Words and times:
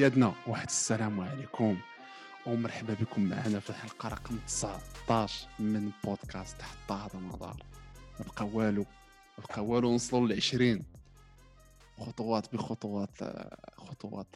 كيادنا 0.00 0.34
واحد 0.46 0.66
السلام 0.66 1.20
عليكم. 1.20 1.80
ومرحبا 2.46 2.94
بكم 2.94 3.22
معنا 3.24 3.60
في 3.60 3.70
الحلقة 3.70 4.08
رقم 4.08 4.38
19 4.46 5.48
من 5.58 5.90
بودكاست 6.04 6.62
حتى 6.62 6.94
هذا 6.94 7.14
المدار 7.14 7.62
ما 8.20 8.26
بقى 8.26 8.46
والو 8.46 8.82
ما 9.38 9.44
بقى 9.48 9.64
والو 9.64 9.90
نوصلوا 9.90 10.28
ل 10.28 10.32
20 10.32 10.82
خطوات 11.98 12.54
بخطوات 12.54 13.18
خطوات 13.76 14.26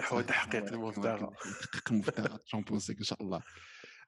نحو 0.00 0.20
تحقيق 0.20 0.72
المفترض 0.72 1.32
تحقيق 1.62 1.92
المفترض 1.92 2.40
الشامبيونز 2.44 2.90
إن 2.90 3.02
شاء 3.02 3.22
الله. 3.22 3.42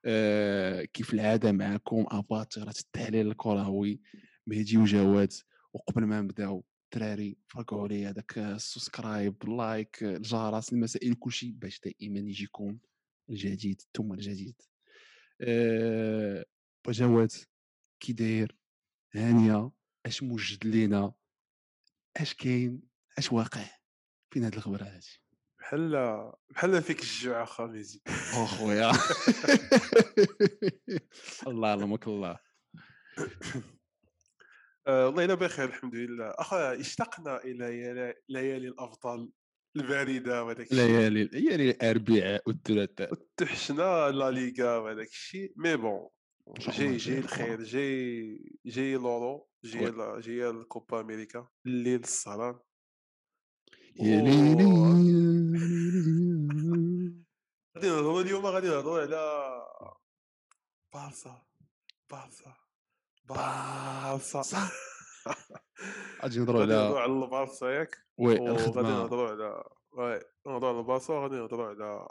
آه 0.05 0.85
كيف 0.85 1.15
العادة 1.15 1.53
معكم؟ 1.53 2.07
اباطره 2.11 2.75
التحليل 2.81 3.29
الكروي 3.29 4.01
مهدي 4.47 4.77
وجواد. 4.79 5.33
وقبل 5.73 6.05
ما 6.05 6.21
نبدأو 6.21 6.65
الدراري 6.93 7.37
فرقعوا 7.49 7.83
عليا 7.83 8.11
هذاك 8.11 8.39
ال 8.39 8.50
subscribe 8.50 9.49
like 9.49 10.03
الجرس 10.03 10.73
المسائل 10.73 11.15
كلشي 11.15 11.53
باش 11.53 11.81
دائما 11.81 12.19
يجيكم 12.19 12.79
الجديد 13.31 13.83
ثم 13.97 14.13
الجديد. 14.13 14.63
أه 15.41 16.45
جواد 16.89 17.33
كي 18.01 18.13
داير 18.13 18.57
هانية 19.15 19.71
أش 20.07 20.23
موجد 20.23 20.67
لينا؟ 20.67 21.13
أش 22.17 22.35
كاين؟ 22.35 22.83
أش 23.19 23.33
واقع؟ 23.33 23.65
فين 24.31 24.45
هاد 24.45 24.55
الخبر 24.55 24.83
هادي؟ 24.83 25.21
بحال 25.59 26.33
بحال 26.51 26.83
فيك 26.83 27.01
الجوع 27.01 27.43
اخا 27.43 27.67
ميزي 27.67 28.01
اخويا 28.07 28.93
الله 31.47 31.69
يعلمك 31.69 32.07
الله. 32.07 32.39
والله 34.89 35.25
الا 35.25 35.35
بخير 35.35 35.65
الحمد 35.69 35.95
لله. 35.95 36.31
اخا 36.31 36.81
اشتقنا 36.81 37.45
إلى 37.45 38.15
ليالي 38.29 38.69
الأفضل 38.69 39.31
الباردة 39.77 40.45
وهذاك 40.45 40.73
الشيء. 40.73 40.77
ليالي 40.77 41.25
ليالي 41.25 41.71
الأربعاء 41.71 42.43
والثلاثاء. 42.47 43.13
وتحشنا 43.13 44.11
لا 44.11 44.31
ليغا 44.31 44.77
وهذاك 44.77 45.09
الشيء 45.09 45.53
مي 45.57 45.77
بون 45.77 46.09
جاي 46.59 46.97
جاي 46.97 47.19
الخير 47.19 47.63
جاي 47.63 48.39
جاي 48.67 48.95
لورو 48.95 49.49
جاي 49.65 50.21
جاي 50.21 50.51
الكوبا 50.51 51.01
أمريكا 51.01 51.49
الليل 51.67 52.01
السهران 52.01 52.59
يا 53.97 54.21
ليلي. 54.21 54.65
غادي 57.77 57.89
نهضروا 57.89 58.23
اليوم 58.23 58.47
غادي 58.47 58.69
نهضروا 58.69 59.01
على 59.01 59.63
بارسا 60.95 61.47
بارسا. 62.11 62.62
بارسا. 63.25 64.71
غادي 66.23 66.39
نهضروا 66.39 66.63
على 66.63 66.75
على 66.75 67.13
البارسا 67.13 67.67
ياك 67.67 67.97
وي 68.19 68.35
غادي 68.35 68.89
نهضروا 68.89 69.29
على 69.29 69.65
وي 69.93 70.21
نهضروا 70.47 70.71
على 70.71 70.81
البارسا 70.81 71.15
غادي 71.15 71.35
نهضروا 71.35 71.67
على 71.67 72.09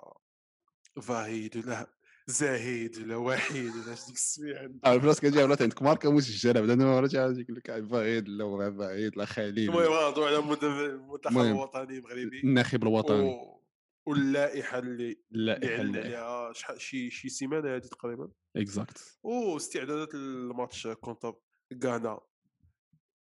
فاهيد 1.01 1.57
ولا 1.57 1.87
زاهد 2.27 2.97
ولا 2.97 3.15
وحيد 3.15 3.71
ولا 3.75 3.93
اش 3.93 4.05
ديك 4.05 4.15
السميع 4.15 4.69
آه 4.85 4.93
البلاص 4.93 5.19
كتجي 5.19 5.43
ولات 5.43 5.61
عندك 5.61 5.81
ماركة 5.81 6.11
مسجله 6.11 6.61
بعدا 6.61 6.75
ما 6.75 6.95
عاد 6.95 7.13
يقول 7.13 7.55
لك 7.55 7.87
فاهيد 7.91 8.29
لا 8.29 8.71
فاهيد 8.77 9.17
لا 9.17 9.25
خليل 9.25 9.69
المهم 9.69 9.83
نهضروا 9.83 10.27
على 10.27 10.37
المنتخب 10.37 11.35
الوطني 11.35 11.97
المغربي 11.97 12.41
الناخب 12.43 12.83
الوطني 12.83 13.60
واللائحة 14.05 14.79
اللي 14.79 15.19
اللائحة 15.31 15.81
اللي 15.81 15.99
عليها 15.99 16.53
شحال 16.53 16.81
شي 16.81 17.09
شي 17.09 17.29
سيمانة 17.29 17.75
هذه 17.75 17.81
تقريبا. 17.81 18.31
exact 18.55 19.19
واستعدادات 19.23 20.15
ال 20.15 20.27
match 20.27 20.87
contre 20.87 21.35
غانا. 21.83 22.19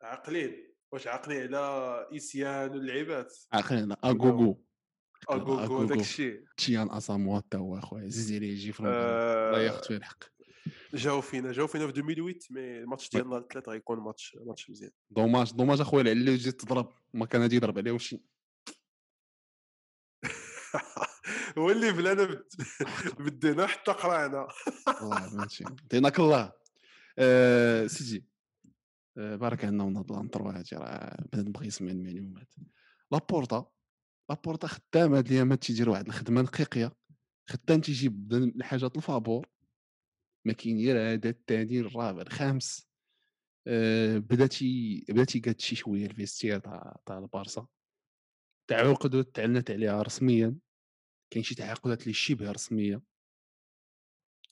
عاقلين. 0.01 0.71
واش 0.91 1.07
عاقلين 1.07 1.55
على 1.55 2.07
إيسيان 2.13 2.71
واللعيبات؟ 2.71 3.37
عاقلين 3.53 3.95
أغوغو. 4.05 4.65
أغوغو 5.31 5.83
داك 5.83 5.99
الشيء. 5.99 6.43
جيان 6.57 6.91
أساموا 6.91 7.37
حتى 7.39 7.57
هو 7.57 7.77
أخويا. 7.77 8.07
زيد 8.07 8.35
عليه 8.35 8.51
يجي 8.51 8.71
في 8.71 8.79
الله 8.79 9.61
ياخذ 9.61 9.87
فيه 9.87 9.97
الحق. 9.97 10.23
جاو 10.93 11.21
فينا 11.21 11.51
جاو 11.51 11.67
فينا 11.67 11.87
في 11.87 11.89
2008 11.89 12.39
mais 12.49 12.79
ال 12.79 12.84
match 12.84 13.09
ديالنا 13.09 13.37
الثلاث 13.37 13.69
غيكون 13.69 13.99
match 13.99 14.37
match 14.45 14.69
مزيان. 14.69 14.91
dommage 15.09 15.53
dommage 15.53 15.81
أخويا 15.81 16.11
اللي 16.11 16.35
جيت 16.35 16.61
تضرب. 16.61 16.93
ما 17.13 17.25
كان 17.25 17.41
غادي 17.41 17.55
يضرب 17.55 17.77
عليه 17.77 17.91
وشي. 17.91 18.21
هو 21.57 21.71
اللي 21.71 21.91
بلانا 21.91 22.43
بدينا 23.19 23.67
حتى 23.67 23.91
قرانا. 23.91 24.47
الله 25.01 25.35
ماشي. 25.35 25.63
عطيناك 25.65 26.19
الله. 26.19 26.51
آه 27.19 27.87
سيدي 27.87 28.25
آه 29.17 29.35
بارك 29.35 29.65
عنا 29.65 29.83
ونهضر 29.83 30.21
نطروا 30.21 30.51
هادي 30.51 30.75
راه 30.75 31.25
بنادم 31.33 31.51
بغى 31.51 31.67
يسمع 31.67 31.91
المعلومات 31.91 32.53
لابورتا 33.11 33.71
لابورتا 34.29 34.67
خدام 34.67 35.13
هاد 35.13 35.27
الايامات 35.27 35.61
تيدير 35.63 35.89
واحد 35.89 36.07
الخدمة 36.07 36.41
نقيقيه 36.41 36.95
خدام 37.49 37.81
تيجيب 37.81 38.33
الحاجات 38.33 38.97
الفابور. 38.97 39.47
ما 40.45 40.53
كاين 40.53 40.97
هذا 40.97 41.29
الثاني 41.29 41.79
الرابع 41.79 42.21
الخامس. 42.21 42.87
آه 43.67 44.17
بدا 44.17 44.47
تي 44.47 45.05
بدا 45.09 45.23
تيقاد 45.23 45.59
شي 45.59 45.75
شوية 45.75 46.05
الفيستير 46.05 46.59
تاع 46.59 46.99
تاع 47.05 47.17
البارسا. 47.17 47.67
تعاقدات 48.67 49.35
تعلنت 49.35 49.71
عليها 49.71 50.01
رسميا 50.01 50.55
كاين 51.29 51.43
شي 51.43 51.55
تعاقدات 51.55 52.01
اللي 52.01 52.13
شبه 52.13 52.51
رسمية. 52.51 53.01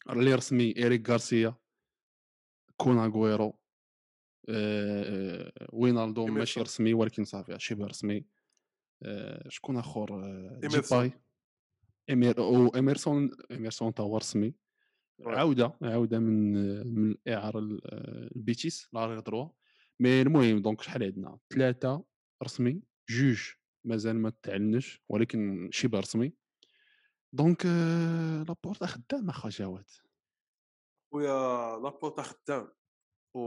اللي 0.10 0.34
رسمي 0.34 0.78
إيريك 0.78 1.10
غارسيا 1.10 1.56
كون 2.78 2.98
أغويرو 2.98 3.60
أه 4.50 5.68
وينالدوم 5.74 6.26
ماشي 6.26 6.62
رسمي 6.62 6.94
ولكن 6.94 7.24
صافي 7.24 7.60
شبه 7.60 7.86
رسمي. 7.86 8.26
أه 9.04 9.50
شكون 9.50 9.78
آخر؟ 9.78 10.26
أه 10.26 10.60
ديباي. 10.64 11.12
امير 12.10 12.38
أو 12.38 12.68
اميرسون 12.68 13.32
اميرسون 13.52 13.94
تا 13.94 14.04
هو 14.04 14.18
رسمي 14.18 14.56
عوده 15.22 15.78
عوده 15.82 16.20
من 16.20 16.54
من 16.88 17.12
الاعاره 17.12 17.60
البيتيس 18.36 18.90
la 18.94 19.20
droite 19.20 19.50
mais 20.00 20.22
المهم 20.22 20.62
donc 20.62 20.82
شحال 20.82 21.04
عندنا؟ 21.04 21.40
ثلاثة 21.54 22.06
رسمي 22.44 22.82
جوج. 23.10 23.59
مازال 23.84 24.16
ما 24.16 24.34
تعلنش 24.44 25.02
ولكن 25.10 25.70
شبه 25.72 26.00
رسمي 26.00 26.34
donc 27.34 27.66
لابورتا 28.48 28.86
خدام 28.86 29.30
أخا 29.30 29.50
جواد. 29.50 29.90
ويا 31.14 31.78
لابورتا 31.80 32.22
خدام. 32.22 32.72
و 33.36 33.40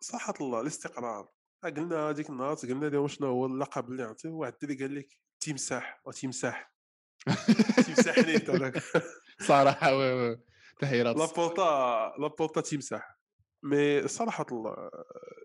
صحة 0.00 0.34
الله 0.40 0.60
الاستقرار. 0.60 1.28
قلنا 1.64 2.10
هذيك 2.10 2.30
النهار 2.30 2.54
قلنا 2.54 2.86
لهم 2.86 3.08
شنو 3.08 3.26
هو 3.28 3.46
اللقب 3.46 3.90
اللي 3.90 4.02
عطيه 4.02 4.28
واحد 4.28 4.52
الدري 4.52 4.74
قال 4.78 4.94
لك 4.94 5.20
تيمساح 5.40 6.00
وتيمساح 6.06 6.74
تيمساح 7.84 8.18
نيت 8.26 8.50
هذاك 8.50 8.82
صراحة 9.40 9.96
oui 9.96 10.12
oui 10.12 10.40
تحيرات 10.80 11.16
لابورتا 11.16 12.12
لابورتا 12.18 12.60
تيمساح 12.60 13.19
mais 13.62 14.08
صراحة 14.08 14.46
الله 14.52 14.90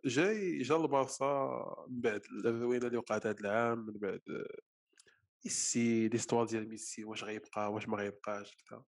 جاي 0.05 0.57
جا 0.57 0.75
البارسا 0.75 1.85
من 1.89 2.01
بعد 2.01 2.21
الروينة 2.45 2.87
اللي 2.87 2.97
وقعت 2.97 3.27
هذا 3.27 3.39
العام 3.39 3.79
من 3.79 3.93
بعد 3.93 4.21
ميسي 5.45 6.07
l'histoire 6.07 6.45
ديال 6.45 6.69
ميسي 6.69 7.03
واش 7.05 7.23
غيبقى 7.23 7.73
واش 7.73 7.87
ما 7.87 7.97
غيبقاش 7.97 8.57
كذا 8.69 8.83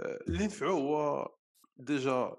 اللي 0.00 0.44
نفعو 0.44 0.70
هو 0.70 1.28
déjà 1.76 2.36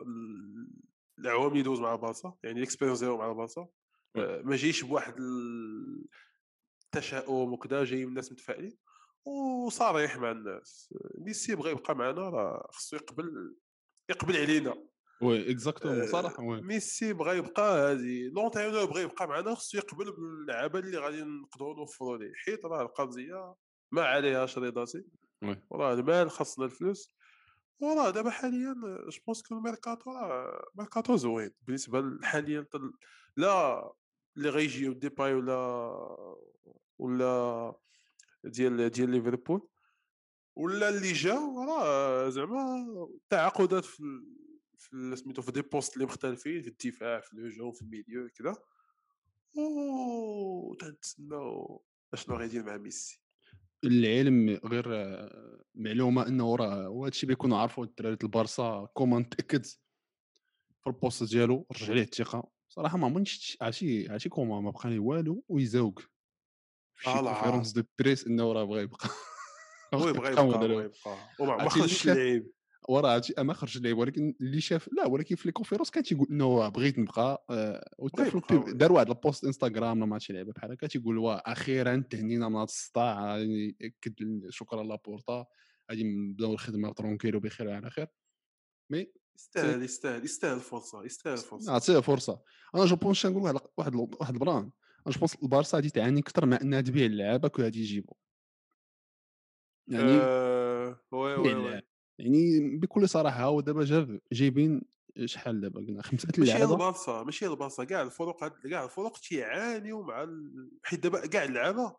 العوام 1.20 1.52
اللي 1.52 1.64
دوز 1.64 1.80
مع 1.80 1.94
البارسا 1.94 2.36
يعني 2.44 2.60
l'expérience 2.60 3.00
ديالو 3.00 3.18
مع 3.18 3.32
البارسا 3.32 3.68
ما 4.16 4.56
جايش 4.56 4.84
بواحد 4.84 5.16
التشاؤم 6.86 7.54
وكذا 7.54 7.84
جاي 7.84 8.04
من 8.06 8.10
الناس 8.10 8.32
متفائلين 8.32 8.78
وصريح 9.26 10.18
مع 10.18 10.32
الناس. 10.32 10.94
ميسي 11.18 11.56
بغى 11.56 11.72
يبقى 11.72 11.96
معنا 11.96 12.30
راه 12.30 12.68
خصو 12.72 12.96
يقبل 12.96 13.56
يقبل 14.10 14.38
علينا. 14.38 14.88
oui 15.22 15.52
exactement 15.52 16.08
صراحة 16.08 16.44
oui 16.44 16.62
ميسي 16.62 17.14
بغى 17.14 17.38
يبقى 17.38 17.92
هذه 17.92 18.30
لونتينور 18.34 18.86
بغى 18.86 19.02
يبقى 19.02 19.28
معنا 19.28 19.56
خصو 19.56 19.78
يقبل 19.78 20.12
باللعابة 20.12 20.80
اللي 20.80 20.98
غادي 20.98 21.22
نقدروا 21.22 21.76
نوفروا 21.76 22.18
ليه 22.18 22.34
حيت 22.46 22.66
راه 22.66 22.82
القضية 22.82 23.56
ما 23.92 24.04
عليهاش 24.04 24.58
رضاتي 24.58 25.06
وراه 25.70 25.94
المال 25.94 26.32
خاصنا 26.32 26.66
الفلوس. 26.66 27.16
وراه 27.80 28.10
دابا 28.10 28.30
حاليا 28.30 28.74
je 29.10 29.20
pense 29.26 29.42
que 29.42 29.56
الميركاتو 29.56 30.12
راه 30.12 30.64
ميركاتو 30.76 31.16
زوين. 31.16 31.52
بالنسبة 31.62 32.20
حاليا 32.24 32.68
لا 33.38 33.92
اللي 34.38 34.50
غيجيو 34.50 34.94
ديباي 34.94 35.34
ولا 35.34 35.92
ولا 37.00 37.74
ديال 38.44 38.90
ديال 38.90 39.10
ليفربول 39.10 39.68
ولا 40.56 40.90
اللي 40.90 41.12
جاو 41.14 41.64
راه 41.64 42.30
زعما 42.30 42.86
تعاقدات 43.30 43.86
في 43.86 44.04
سميتو 45.16 45.42
في 45.42 45.52
دي 45.52 45.62
بوست 45.62 45.94
اللي 45.94 46.06
مختلفين 46.06 46.62
في 46.62 46.68
الدفاع 46.68 47.20
في 47.20 47.34
الهجوم 47.34 47.72
في 47.72 47.82
الميليو 47.82 48.30
كذا 48.30 48.56
و 49.58 50.74
تنتسناو 50.74 51.84
أشنو 52.14 52.36
غيدير 52.36 52.64
مع 52.64 52.78
ميسي؟ 52.78 53.22
العلم 53.84 54.50
غير 54.66 54.86
معلومة 55.76 56.28
انه 56.28 56.56
راه 56.56 56.90
وهذا 56.90 57.10
الشيء 57.12 57.30
بيكونوا 57.30 57.58
عارفوا 57.58 57.86
الدراري 57.86 58.18
البارسا 58.24 58.88
كومان 58.94 59.30
تأكد 59.30 59.66
في 59.66 60.88
البوست 60.88 61.24
ديالو 61.24 61.68
رجع 61.72 61.94
ليه 61.94 62.02
الثقة. 62.02 62.52
صراحة 62.70 62.98
ما 62.98 63.06
عمرني 63.06 63.26
شفت 63.26 63.64
عرفتي 63.64 64.08
عرفتي 64.10 64.30
كومان 64.30 64.64
ما 64.64 64.72
بقى 64.72 64.90
ليه 64.90 65.00
والو 65.00 65.44
ويزوق 65.50 66.00
شي 67.00 67.14
conférence 67.14 67.72
de 67.72 67.84
presse 68.00 68.28
إنه 68.28 68.54
راه 68.54 68.64
بغى 68.64 68.82
يبقى. 68.82 69.10
هو 69.94 70.14
بغى 70.14 70.32
يبقى 70.32 70.48
بغى 70.48 70.84
يبقى. 70.86 71.18
وما 71.40 71.70
خرجش 71.70 72.08
اللعيب 72.08 72.52
وراه 72.90 73.16
هادشي 73.16 73.34
ما 73.38 73.54
خرج 73.54 73.78
اللعيب 73.78 73.98
ولكن 73.98 74.36
اللي 74.42 74.62
شاف 74.62 74.90
لا 74.94 75.08
ولكن 75.08 75.36
في 75.36 75.48
les 75.48 75.52
conférences 75.52 75.92
كان 75.92 76.04
تيقول 76.04 76.28
إنه 76.32 76.70
بغيت 76.70 77.00
نبقى 77.00 77.46
آه 77.50 77.92
دار 78.68 78.92
واحد 78.92 79.10
ال 79.10 79.16
post 79.16 79.44
Instagram 79.46 80.00
ما 80.00 80.14
عرفتش 80.14 80.32
لعبه 80.32 80.52
بحال 80.52 80.72
هكا 80.72 80.88
تيقول 80.88 81.18
وا 81.18 81.52
أخيرا 81.52 82.04
تهنينا 82.10 82.50
من 82.50 82.56
هذا 82.56 82.64
الصداع 82.64 83.38
يعني 83.38 83.78
شكرا 84.50 84.84
لابورتا 84.84 85.46
غادي 85.92 86.04
نبداو 86.04 86.54
الخدمة 86.54 86.94
tranquille 86.94 87.36
وبخير 87.36 87.68
وعلى 87.68 87.90
خير. 87.90 88.08
mais 88.90 89.14
يستاهل 89.36 89.84
يستاهل 89.84 90.24
يستاهل 90.24 90.56
الفرصة 90.56 91.04
يستاهل 91.04 91.34
الفرصة. 91.34 91.72
نعطيه 91.72 92.00
فرصه 92.00 92.42
أنا 92.76 92.86
je 92.86 92.96
pense 92.96 93.26
نقول 93.26 93.60
واحد 93.78 93.96
واحد 93.96 94.34
ال 94.34 94.40
plan. 94.40 94.72
أنا 95.08 95.14
je 95.14 95.20
pense 95.20 95.36
البارسا 95.44 95.78
غادي 95.78 95.90
تعاني 95.90 96.20
أكثر 96.20 96.46
مع 96.46 96.60
إنها 96.62 96.82
تبيع 96.82 97.06
اللعابة 97.06 97.48
كل 97.48 97.64
غادي 97.64 97.80
يجيبوا 97.80 98.14
يعني 99.88 100.12
آه... 100.22 101.00
oui 101.12 101.36
oui 101.36 101.54
oui. 101.54 101.82
يعني 102.22 102.78
بكل 102.78 103.10
صراحة 103.10 103.44
هو 103.44 103.62
دابا 103.62 104.20
جايبين 104.32 104.82
شحال 105.26 105.62
دابا؟ 105.62 105.80
قلنا 105.80 106.02
خمسة 106.02 106.28
ماشي 106.38 106.64
البارسا 106.64 107.24
ماشي 107.24 107.48
البارسا 107.48 107.84
كاع 107.84 108.02
الفرق 108.02 108.58
كاع 108.70 108.84
الفرق 108.84 109.18
تيعانيو 109.18 110.04
مع 110.04 110.24
ال... 110.24 110.72
حيت 110.84 111.00
دابا 111.00 111.28
كاع 111.28 111.44
اللعابة 111.44 111.96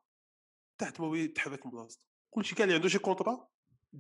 تحت 0.79 1.01
ما 1.01 1.19
يتحرك 1.19 1.67
من 1.67 1.73
بلاصتو. 1.73 2.03
كلشي 2.31 2.55
كاع 2.55 2.65
اللي 2.65 2.75
عنده 2.75 2.89
شي 2.89 2.99
contrat 2.99 3.49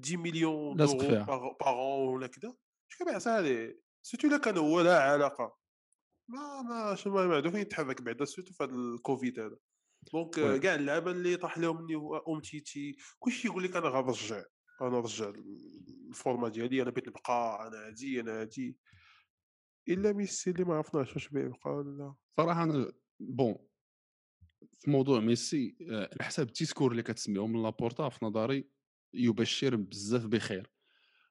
10 0.04 0.16
مليون 0.16 0.76
d'euros 0.76 1.54
par 1.60 1.72
an 1.72 1.80
ولا 1.80 2.26
كذا 2.26 2.54
اش 2.90 2.96
كيبيع 2.98 3.18
سالي 3.18 3.80
surtout 4.02 4.28
إلا 4.28 4.38
كان 4.38 4.56
هو 4.58 4.80
لا 4.80 5.02
علاقة. 5.02 5.56
ما 6.28 6.62
ما 6.62 6.94
شنو 6.94 7.14
ما 7.14 7.36
عنده 7.36 7.50
فين 7.50 7.60
يتحرك 7.60 8.02
بعدا 8.02 8.24
surtout 8.24 8.52
في 8.52 8.64
هذا 8.64 8.72
الكوفيد 8.72 9.40
هذا. 9.40 9.56
donc 10.12 10.60
كاع 10.60 10.74
اللعابة 10.74 11.10
اللي 11.10 11.36
طاح 11.36 11.58
لهم 11.58 11.86
أمتيتي 12.28 12.96
كلشي 13.18 13.48
يقول 13.48 13.64
لك 13.64 13.76
أنا 13.76 13.88
غنرجع. 13.88 14.42
أنا 14.82 14.90
نرجع 14.90 15.32
ال 16.08 16.15
forme 16.15 16.48
ديالي 16.48 16.82
أنا 16.82 16.90
بغيت 16.90 17.08
نبقى 17.08 17.66
أنا 17.68 17.86
هادي 17.86 18.20
أنا 18.20 18.40
هادي. 18.40 18.76
إلا 19.88 20.12
ميسي 20.12 20.50
اللي 20.50 20.64
ما 20.64 20.74
عرفناش 20.74 21.12
واش 21.12 21.28
بيبقى 21.28 21.70
ولا 21.70 22.14
صراحة 22.36 22.62
أنا 22.62 22.92
bon 23.20 23.56
في 24.72 24.90
موضوع 24.90 25.20
ميسي 25.20 25.76
على 25.80 26.04
آه، 26.20 26.24
حساب 26.24 26.46
ال 26.46 26.51
discours 26.51 26.90
اللي 26.90 27.02
كتسمعهم 27.02 27.52
من 27.52 27.62
لابورتا 27.62 28.08
في 28.08 28.24
نظري 28.24 28.70
يبشر 29.14 29.76
بزاف 29.76 30.26
بخير. 30.26 30.72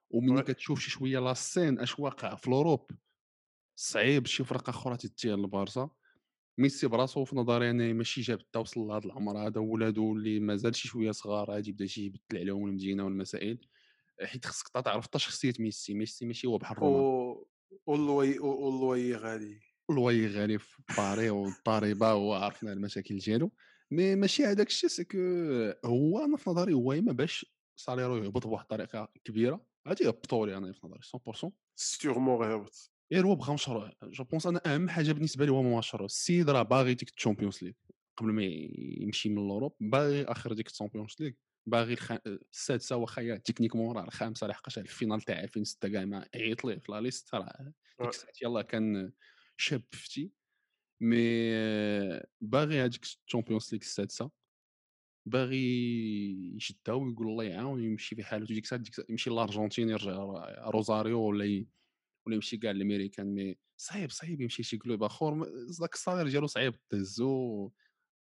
وملي 0.10 0.44
كتشوف 0.44 0.80
شي 0.80 0.92
شوية 0.92 1.20
la 1.20 1.34
scène 1.34 1.80
أش 1.80 2.00
واقع 2.00 2.36
في 2.36 2.48
ال 2.48 2.54
Europe 2.54 2.92
صعيب 3.76 4.28
شي 4.28 4.44
فرقة 4.44 4.70
أخرى 4.70 4.98
تتجه 4.98 5.36
للبارسا. 5.36 5.90
ميسي 6.58 6.88
براسو 6.88 7.26
في 7.26 7.36
نظري 7.36 7.70
أنا 7.70 7.94
ماشي 7.94 8.22
جاب 8.22 8.40
حتى 8.40 8.60
وصل 8.60 8.80
لهذا 8.82 9.06
العمر 9.06 9.38
هذا 9.48 9.62
ولادو 9.62 10.14
اللي 10.14 10.40
مازال 10.40 10.76
شي 10.76 10.88
شوية 10.88 11.12
صغار 11.12 11.52
غادي 11.52 11.70
يبدا 11.70 11.86
شي 11.86 12.06
يبدل 12.06 12.38
عليهم 12.38 12.68
المدينة 12.68 13.06
والمسائل. 13.06 13.68
حيت 14.24 14.46
خصك 14.46 14.68
تعرف 14.70 15.04
حتى 15.04 15.20
شخصية 15.20 15.54
ميسي 15.60 15.94
ميسي 15.94 16.26
ماشي 16.26 16.48
هو 16.48 16.58
بحال 16.58 16.78
رونالدو. 16.78 17.48
واللوي 17.86 18.40
واللوي 18.40 19.16
غادي 19.16 19.60
واللوي 19.90 20.28
غادي 20.28 20.58
في 20.58 20.82
باري 20.98 21.30
والطاريبه 21.30 22.14
وعرفنا 22.14 22.74
المشاكل 22.74 23.18
ديالو. 23.18 23.52
mais 23.92 24.16
ماشي 24.16 24.46
هذاك 24.46 24.68
الشيء 24.68 24.90
ce 24.90 25.01
que 25.01 25.18
هو 25.86 26.26
أنا 26.26 26.38
في 26.38 26.50
نظري 26.50 26.74
هو 26.74 27.02
ما 27.02 27.12
باش 27.12 27.46
salaire 27.76 28.12
و 28.12 28.18
يهبط 28.18 28.48
بواحد 28.48 28.64
الطريقة 28.64 29.14
كبيرة. 29.24 29.66
غادي 29.88 30.04
يهبطوا 30.04 30.48
لي 30.48 30.58
أنا 30.58 30.74
في 30.74 30.88
نظري 30.88 31.00
100% 31.00 31.52
sûrement 31.76 32.36
غيهبط. 32.36 32.91
غير 33.12 33.26
هو 33.28 33.36
بغى 33.36 33.54
مشروع 33.54 33.92
je 34.04 34.24
pense 34.24 34.48
أنا 34.48 34.62
اهم 34.66 34.90
حاجة 34.90 35.12
بالنسبة 35.12 35.46
لي 35.46 35.52
هو 35.52 35.78
مشروع 35.78 36.06
السيد 36.06 36.50
راه 36.50 36.64
باغي 36.64 36.94
ديك 36.94 37.10
ال 37.18 37.22
Champions 37.22 37.64
League 37.64 37.74
قبل 38.18 38.32
ما 38.34 38.44
يمشي 39.04 39.30
من 39.30 39.38
الاوروب 39.38 39.76
باغي 39.80 40.24
اخر 40.24 40.54
ديك 40.54 40.68
ال 40.68 40.72
Champions 40.72 41.16
League 41.20 41.32
باغي 41.66 41.94
الخ... 41.94 42.12
السادسه 42.52 42.96
واخا 42.96 43.36
techniquement 43.38 43.98
راه 43.98 44.04
الخامسه 44.04 44.48
لحقاش 44.48 44.78
ال 44.80 44.86
finale 44.86 45.22
تاع 45.22 45.40
2006 45.44 45.90
كاع 45.90 46.06
ما 46.06 46.28
عيط 46.36 46.66
ليه 46.66 46.80
في 46.80 46.92
la 46.92 47.02
liste 47.02 47.36
راه 47.36 47.74
ديك 48.02 48.10
الساعة 48.12 48.34
يلاه 48.42 48.62
كان 48.62 49.12
شاب 49.58 49.84
فتي 49.92 50.32
mais 51.02 51.18
باغي 52.42 52.82
هذيك 52.82 53.04
ال 53.04 53.10
Champions 53.10 53.70
League 53.74 53.82
السادسه 53.82 54.32
باغي 55.26 55.58
يشدها 56.56 56.96
ويقول 56.96 57.28
الله 57.28 57.44
يعاون 57.44 57.84
يمشي 57.84 58.16
في 58.16 58.24
حاله 58.24 58.46
ديك 58.46 58.64
الساعة 58.64 58.84
يمشي 59.10 59.30
للارجنتين 59.30 59.90
يرجع 59.90 60.14
روزاريو 60.70 61.20
ولا 61.22 61.66
ولا 62.28 62.36
يمشي 62.36 62.58
كاع 62.58 62.72
الأمريكان 62.72 63.36
mais 63.36 63.58
صعيب 63.78 64.12
صعيب 64.12 64.42
يمشي 64.42 64.64
شي 64.64 64.78
club 64.78 65.04
آخر 65.04 65.44
ذاك 65.82 65.94
ال 65.94 65.98
salaire 65.98 66.28
ديالو 66.28 66.48
صعيب 66.48 66.76
تهزو 66.90 67.72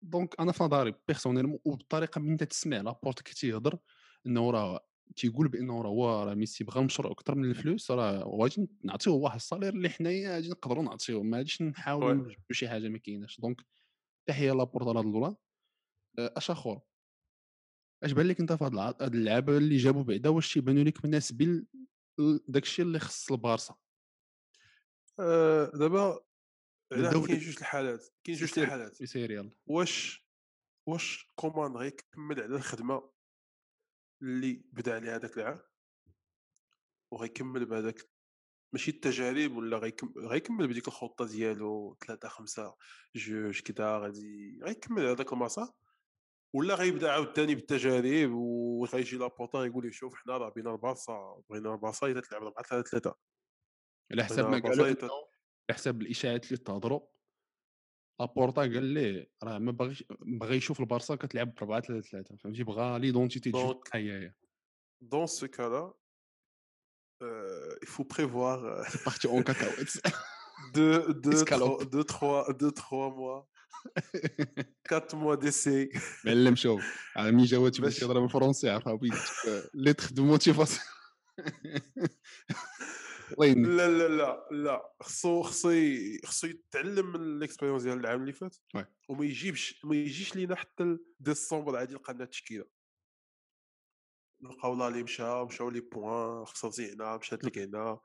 donc 0.03 0.41
أنا 0.41 0.53
في 0.53 0.65
نظري 0.65 0.95
personnellement 1.09 1.59
وبالطريقه 1.65 2.21
من 2.21 2.31
انت 2.31 2.45
تسمع 2.45 2.77
لابورت 2.77 3.23
كي 3.23 3.35
تيهضر 3.35 3.79
إنه 4.27 4.51
راه 4.51 4.89
تيقول 5.17 5.49
بأنه 5.49 5.83
راه 5.83 5.89
هو 5.89 6.23
راه 6.23 6.35
ميسي 6.35 6.65
بغى 6.65 6.81
المشروع 6.81 7.13
أكثر 7.13 7.35
من 7.35 7.51
الفلوس 7.51 7.91
راه 7.91 8.39
غادي 8.41 8.69
نعطيوه 8.85 9.17
واحد 9.17 9.37
ال 9.37 9.41
salaire 9.42 9.75
اللي 9.75 9.89
حنايا 9.89 10.31
غادي 10.31 10.49
نقدروا 10.49 10.85
نعطيوه 10.85 11.23
ما 11.23 11.37
غاديش 11.37 11.63
نحاولوا 11.63 12.15
نجيبوا 12.15 12.43
شي 12.53 12.69
حاجة 12.69 12.89
ما 12.89 12.99
كايناش. 12.99 13.41
donc 13.41 13.61
تحية 14.29 14.53
لابورت 14.53 14.89
على 14.89 14.99
هذا 14.99 15.07
ال 15.07 15.12
plan 15.12 15.35
اش 16.19 16.51
آخر؟ 16.51 16.81
اش 18.05 18.13
بان 18.13 18.27
لك 18.27 18.41
أنت 18.41 18.53
في 18.53 18.65
هاد 18.65 19.03
اللعابة 19.15 19.57
اللي 19.57 19.77
جابوا 19.77 20.03
بعدا 20.03 20.29
واش 20.29 20.55
تيبانوا 20.55 20.85
لك 20.85 21.05
مناسبين 21.05 21.67
داك 22.49 22.63
الشيء 22.63 22.85
اللي 22.85 22.99
خص 22.99 23.33
البارسا؟ 23.33 23.77
آه، 25.21 25.71
دابا 25.75 26.21
كاين 26.91 27.39
جوج 27.39 27.59
الحالات 27.59 28.09
كاين 28.25 28.39
جوج 28.39 28.59
الحالات. 28.59 29.01
يسير 29.01 29.31
يلا. 29.31 29.51
واش 29.67 30.27
واش 30.89 31.33
كومان 31.37 31.77
غيكمل 31.77 32.43
على 32.43 32.57
الخدمة 32.57 33.11
اللي 34.23 34.63
بدا 34.73 34.95
عليها 34.95 35.17
هذاك 35.17 35.39
العام؟ 35.39 35.61
وغيكمل 37.13 37.65
بهذاك 37.65 38.11
ماشي 38.73 38.91
التجارب 38.91 39.57
ولا 39.57 39.79
غيكمل 39.79 40.27
غيكمل 40.27 40.69
بديك 40.69 40.89
الخطة 40.89 41.27
ديالو 41.27 41.97
3 42.07 42.29
5 42.29 42.77
جوج 43.17 43.61
كذا 43.61 43.99
غادي 43.99 44.61
غيكمل 44.63 45.07
هذاك 45.07 45.33
المسار؟ 45.33 45.73
ولا 46.55 46.75
غيبدا 46.75 47.13
عاوتاني 47.13 47.55
بالتجارب 47.55 48.31
وغيجي 48.33 49.17
لابورتا 49.17 49.65
يقول 49.65 49.87
لي 49.87 49.93
شوف 49.93 50.15
حنا 50.15 50.37
راه 50.37 50.49
بينا 50.49 50.73
البارسا 50.73 51.43
بغينا 51.51 51.75
البارسا 51.75 52.21
تلعب 52.21 52.43
4 52.43 52.63
3 52.63 52.91
3 52.91 53.15
على 54.13 54.25
حساب 54.25 54.51
ما 54.51 54.59
قالوا 54.59 54.87
على 54.87 54.97
حساب 55.71 56.03
الاشاعات 56.03 56.45
اللي 56.47 56.57
تهضروا 56.57 57.01
لابورتا 58.21 58.61
قال 58.61 58.85
ليه 58.85 59.31
راه 59.43 59.59
ما 59.59 59.73
باغيش 59.73 60.05
بغى 60.21 60.57
يشوف 60.57 60.81
البارسا 60.81 61.15
كتلعب 61.15 61.55
ب 61.55 61.59
4 61.59 61.81
3 61.81 62.09
3 62.09 62.37
فهمتي؟ 62.37 62.65
بغى 62.65 62.99
l'identité 62.99 63.51
ديالو 63.51 63.83
هي 63.95 64.35
donc 65.01 65.27
ce 65.27 65.49
cas-là 65.49 65.95
il 67.83 67.89
faut 67.89 68.05
prévoir 68.05 68.59
parti 69.05 69.27
en 69.27 69.43
cacahuète. 69.43 70.01
deux, 70.75 71.13
deux, 71.25 71.45
trois, 71.45 71.85
deux, 71.85 72.05
trois, 72.05 72.53
deux, 72.53 72.71
trois 72.71 73.11
mois. 73.11 73.49
4 74.85 75.17
mois 75.17 75.37
d'essai. 75.37 75.89
معلم 76.25 76.57
شوف 76.57 76.83
عمي 77.17 77.45
جواتي 77.45 77.83
باش 77.83 78.03
يهضر 78.03 78.21
بالفرنسي 78.21 78.71
عرفها 78.71 78.99
ليتر 79.75 80.11
دو 80.11 80.25
موتيفاسيون 80.25 80.87
لا 83.47 83.89
لا 83.89 84.09
لا 84.09 84.49
لا 84.51 84.95
خصو 85.01 85.43
خصو 85.43 85.71
خصو 86.25 86.47
يتعلم 86.47 87.07
من 87.07 87.21
الإكسبيريونس 87.21 87.83
ديال 87.83 88.01
العام 88.01 88.21
اللي 88.21 88.33
فات 88.33 88.57
وما 89.09 89.25
يجيبش 89.25 89.85
ما 89.85 89.97
يجيش 89.97 90.37
لينا 90.37 90.55
حتى 90.55 90.99
ديسمبر 91.21 91.77
عادي 91.77 91.95
لنا 92.09 92.25
التشكيلة. 92.25 92.65
لقاو 94.41 94.75
لا 94.75 94.89
اللي 94.89 95.03
مشى 95.03 95.45
مشاو 95.45 95.71
les 95.71 95.81
points 95.81 96.45
خسرتي 96.45 96.93
هنا 96.93 97.17
مشات 97.17 97.45
لك 97.45 97.59
هنا 97.59 98.01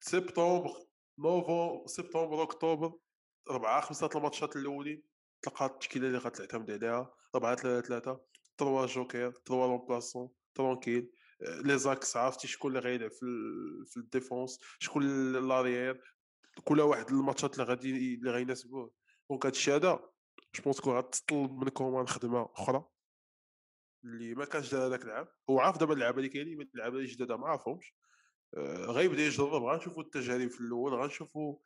سبتمبر 0.00 0.86
نوفمبر 1.18 1.86
سبتمبر 1.86 2.42
أكتوبر 2.42 2.98
ربعة 3.50 3.80
خمسة 3.80 4.10
الماتشات 4.16 4.56
الأولين 4.56 5.02
تلقى 5.42 5.66
التشكيلة 5.66 6.06
اللي 6.06 6.18
غتعتمد 6.18 6.70
عليها 6.70 7.14
ربعة 7.34 7.56
ثلاثة 7.56 7.88
ثلاثة 7.88 8.20
trois 8.56 8.86
jokers 8.86 9.30
trois 9.30 9.66
remplaçants 9.66 10.30
tranquille 10.54 11.12
les 11.42 11.78
axes 11.78 12.16
عرفتي 12.16 12.48
شكون 12.48 12.70
اللي 12.70 12.88
غيلعب 12.88 13.10
في 13.10 13.26
في 13.86 13.96
la 13.96 14.10
défense 14.10 14.60
شكون 14.78 15.32
l'arrière 15.48 16.14
كل 16.64 16.80
واحد 16.80 17.08
الماتشات 17.10 17.54
اللي 17.54 17.64
غادي 17.64 18.14
اللي 18.14 18.30
غيناسبوه 18.30 18.92
donc 19.30 19.46
هادشي 19.46 19.72
هذا 19.72 20.12
je 20.54 20.62
pense 20.64 20.80
que 20.80 20.98
غتطلب 20.98 21.52
من 21.52 21.68
كومان 21.68 22.08
خدمه 22.08 22.48
أخرى 22.54 22.84
اللي 24.04 24.34
ما 24.34 24.44
كانش 24.44 24.74
دار 24.74 24.86
هذاك 24.86 25.04
العام. 25.04 25.26
هو 25.50 25.60
عارف 25.60 25.78
دابا 25.78 25.94
اللعابه 25.94 26.18
اللي 26.18 26.28
كاينين 26.28 26.60
اللعابه 26.74 26.96
اللي 26.96 27.08
جداد 27.08 27.32
ما 27.32 27.48
عارفهمش 27.48 27.94
آه 28.54 28.86
غيبدا 28.86 29.22
يجرب 29.22 29.62
غنشوفوا 29.62 30.02
التجارب 30.02 30.48
في 30.48 30.60
الأول 30.60 30.94
غنشوفوا 30.94 31.56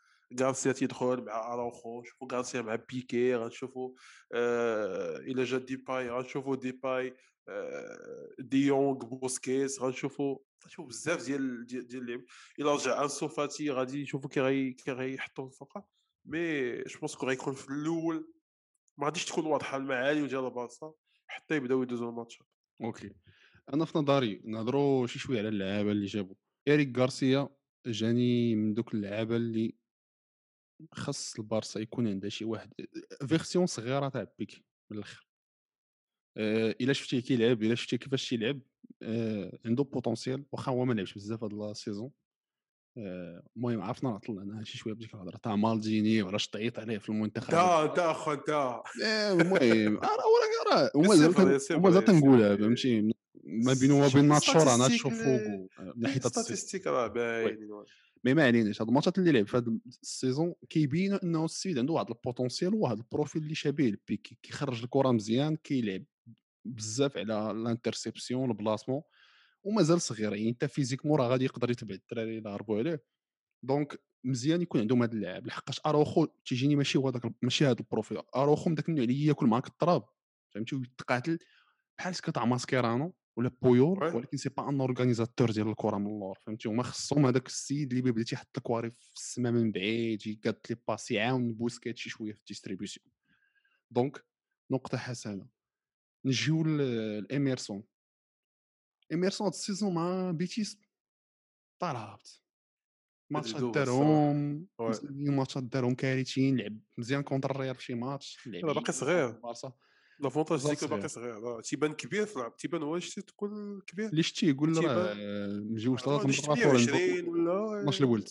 غارسيا 0.40 0.72
تيدخل 0.72 1.24
مع 1.24 1.52
اراوخو 1.54 2.00
نشوفوا 2.00 2.28
غارسيا 2.32 2.62
مع 2.62 2.74
بيكي 2.74 3.34
غنشوفوا 3.34 3.94
آه 4.32 5.16
إلى 5.16 5.44
جا 5.44 5.58
ديباي 5.58 6.10
غنشوفوا 6.10 6.56
ديباي 6.56 7.14
ديونغ 8.38 8.94
بوسكيس 8.94 9.80
غنشوفوا 9.80 10.38
غنشوفوا 10.64 10.86
بزاف 10.88 11.24
ديال 11.26 11.66
ديال 11.66 12.02
اللعب 12.02 12.20
الا 12.58 12.74
رجع 12.74 13.02
انسو 13.02 13.28
فاتي 13.28 13.70
غادي 13.70 14.02
نشوفوا 14.02 14.30
كي 14.30 14.40
غي 14.40 14.72
كي 14.72 14.92
غيحطوا 14.92 15.46
الفرقه 15.46 15.86
mais 16.24 16.72
je 16.82 16.98
pense 16.98 17.14
que 17.16 17.26
غيكون 17.26 17.54
في 17.54 17.68
الأول 17.68 18.32
ما 18.98 19.06
غاديش 19.06 19.24
تكون 19.24 19.46
واضحه 19.46 19.76
المعالي 19.76 20.26
ديال 20.26 20.44
البارسا 20.44 20.92
حتى 21.26 21.56
يبداو 21.56 21.82
يدوزو 21.82 22.08
الماتشات 22.08 22.46
OK 22.84 23.10
أنا 23.74 23.84
في 23.84 23.98
نظري 23.98 24.42
نهضروا 24.44 25.06
شي 25.06 25.18
شوية 25.18 25.38
على 25.38 25.48
اللعابة 25.48 25.92
اللي 25.92 26.06
جابوا 26.06 26.34
ايريك 26.68 26.98
غارسيا 26.98 27.48
جاني 27.86 28.56
من 28.56 28.74
دوك 28.74 28.94
اللعابة 28.94 29.36
اللي 29.36 29.74
خاص 30.92 31.38
البارسا 31.38 31.80
يكون 31.80 32.08
عندها 32.08 32.30
شي 32.30 32.44
واحد 32.44 32.72
version 33.28 33.66
صغيرة 33.66 34.08
تاع 34.08 34.26
بيكي 34.38 34.64
من 34.90 34.98
الآخر. 34.98 35.26
آه، 36.36 36.74
إلا 36.80 36.92
شفتيه 36.92 37.20
كيلعب 37.20 37.62
إلا 37.62 37.74
شفتيه 37.74 37.96
كيفاش 37.96 38.28
تيلعب 38.28 38.60
آه، 39.02 39.58
عنده 39.66 39.84
potentiel 39.84 40.44
واخا 40.52 40.72
هو 40.72 40.84
ما 40.84 40.94
لعبش 40.94 41.14
بزاف 41.14 41.44
هاد 41.44 41.52
ال 41.52 41.61
saison 41.61 42.10
آه، 42.98 43.42
المهم 43.56 43.82
عرفنا 43.82 44.10
نعطل 44.10 44.38
أنا 44.38 44.64
شي 44.64 44.78
شوية 44.78 44.94
بديك 44.94 45.14
الهضرة 45.14 45.36
تاع 45.36 45.56
مالديني 45.56 46.22
ولا 46.22 46.38
تعيط 46.52 46.78
عليه 46.78 46.98
في 46.98 47.08
المنتخب. 47.08 47.54
انت 47.54 47.62
انت 47.90 47.98
اخو 47.98 48.32
انت 48.32 48.82
المهم 49.00 49.96
راه 50.04 50.72
راه 50.72 50.90
هما 50.94 51.30
هما 51.70 52.00
تنقولها 52.00 52.56
فهمتي؟ 52.56 53.15
ما 53.46 53.76
بينه 53.80 53.94
وما 53.94 54.08
بين 54.08 54.28
ناتشو 54.28 54.67
ر 54.67 54.74
أنا 54.74 54.88
تشوف 54.88 55.14
فوق 55.14 55.40
من 55.80 55.92
ناحية 55.96 56.20
statistiques 56.20 56.86
راه 56.86 57.06
باين 57.06 57.84
mais 58.24 58.34
ما 58.34 58.44
عليناش 58.44 58.82
هاد 58.82 58.88
الماتشات 58.88 59.18
اللي 59.18 59.32
لعب 59.32 59.46
في 59.46 59.56
هاد 59.56 59.80
ال 59.86 59.96
saison 59.96 60.54
كيبين 60.68 61.12
إنه 61.14 61.44
السيد 61.44 61.78
عنده 61.78 61.92
واحد 61.92 62.10
ال 62.10 62.17
potentiel 62.17 62.74
وواحد 62.74 62.98
ال 62.98 63.05
profil 63.05 63.42
اللي 63.42 63.54
شبيه 63.54 63.90
لبيكي 63.90 64.38
كيخرج 64.42 64.82
الكرة 64.82 65.10
مزيان 65.10 65.56
كيلعب 65.56 66.04
بزاف 66.64 67.16
على 67.16 67.50
ال 67.50 67.58
interception 67.58 68.50
ال 68.50 68.55
placement 68.55 69.02
ومازال 69.64 70.00
صغير 70.00 70.34
يعني 70.34 70.48
انت 70.48 70.64
physique 70.64 71.06
مورا 71.06 71.28
غادي 71.28 71.44
يقدر 71.44 71.70
يتبع 71.70 71.94
الدراري 71.94 72.38
اللي 72.38 72.48
هربوا 72.48 72.78
عليه. 72.78 73.02
donc 73.62 74.00
مزيان 74.24 74.62
يكون 74.62 74.80
عندهم 74.80 75.02
هذا 75.02 75.12
اللاعب 75.12 75.46
لحقاش 75.46 75.80
اروخو 75.86 76.24
تيجيني 76.24 76.76
ماشي 76.76 76.98
هو 76.98 77.10
داك 77.10 77.32
ماشي 77.42 77.66
هذا 77.66 77.76
ال 77.80 77.86
profil 77.86 78.18
اروخو 78.36 78.70
من 78.70 78.74
داك 78.74 78.88
النوع 78.88 79.04
اللي 79.04 79.26
ياكل 79.26 79.46
معاك 79.46 79.66
التراب 79.66 80.04
فهمتي؟ 80.54 80.76
ويتقاتل 80.76 81.38
بحال 81.98 82.14
تاع 82.14 82.44
ماسكيرانو 82.44 83.14
ولا 83.36 83.50
بويول 83.62 84.02
ولكن 84.02 84.36
c'est 84.36 84.48
pas 84.48 84.68
un 84.68 84.80
organisateur 84.80 85.50
ديال 85.50 85.68
الكرة 85.68 85.96
من 85.98 86.06
اللور 86.06 86.38
فهمتي؟ 86.46 86.68
هما 86.68 86.82
خصهم 86.82 87.26
هذاك 87.26 87.46
السيد 87.46 87.92
اللي 87.92 88.12
بدا 88.12 88.22
تيحط 88.24 88.56
الكواري 88.56 88.90
في 88.90 89.14
السماء 89.16 89.52
من 89.52 89.72
بعيد 89.72 90.26
يقاد 90.26 90.60
les 90.70 90.76
passes 90.88 91.10
يعاون 91.10 91.52
بوسكيت 91.52 91.98
شي 91.98 92.10
شوية 92.10 92.32
في 92.32 92.38
la 92.38 92.48
distribution 92.48 93.06
donc 93.90 94.24
نقطة 94.70 94.98
حسنة. 94.98 95.48
نجيو 96.24 96.64
لاميرسون 96.64 97.82
اميرسون 99.12 99.44
هاد 99.44 99.54
السيزون 99.54 99.94
مع 99.94 100.30
بيتيس 100.30 100.80
طلعت 101.82 102.28
ماتشات 103.30 103.74
دارهم 103.74 104.66
ماتشات 105.10 105.62
دارهم 105.62 105.94
كارثيين 105.94 106.56
لعب 106.56 106.78
مزيان 106.98 107.22
كونتر 107.22 107.50
الريال 107.50 107.74
في 107.74 107.82
شي 107.82 107.94
ماتش 107.94 108.48
باقي 108.48 108.92
صغير. 108.92 109.30
بارسا 109.30 109.72
لافونتاج 110.20 110.66
ديك 110.66 110.84
باقي 110.84 111.08
صغير. 111.08 111.60
تيبان 111.60 111.94
كبير 111.94 112.26
في 112.26 112.36
العب 112.36 112.56
تيبان 112.56 113.00
شتي 113.00 113.22
تكون 113.22 113.80
كبير. 113.80 114.08
اللي 114.08 114.22
شتي 114.22 114.50
يقول 114.50 114.84
راه 114.84 115.14
مجوج 115.60 116.00
ثلاث 116.00 116.48
مرات 116.48 116.58
20 116.58 117.28
ولا 117.28 117.80
12 117.80 118.04
الولد 118.04 118.28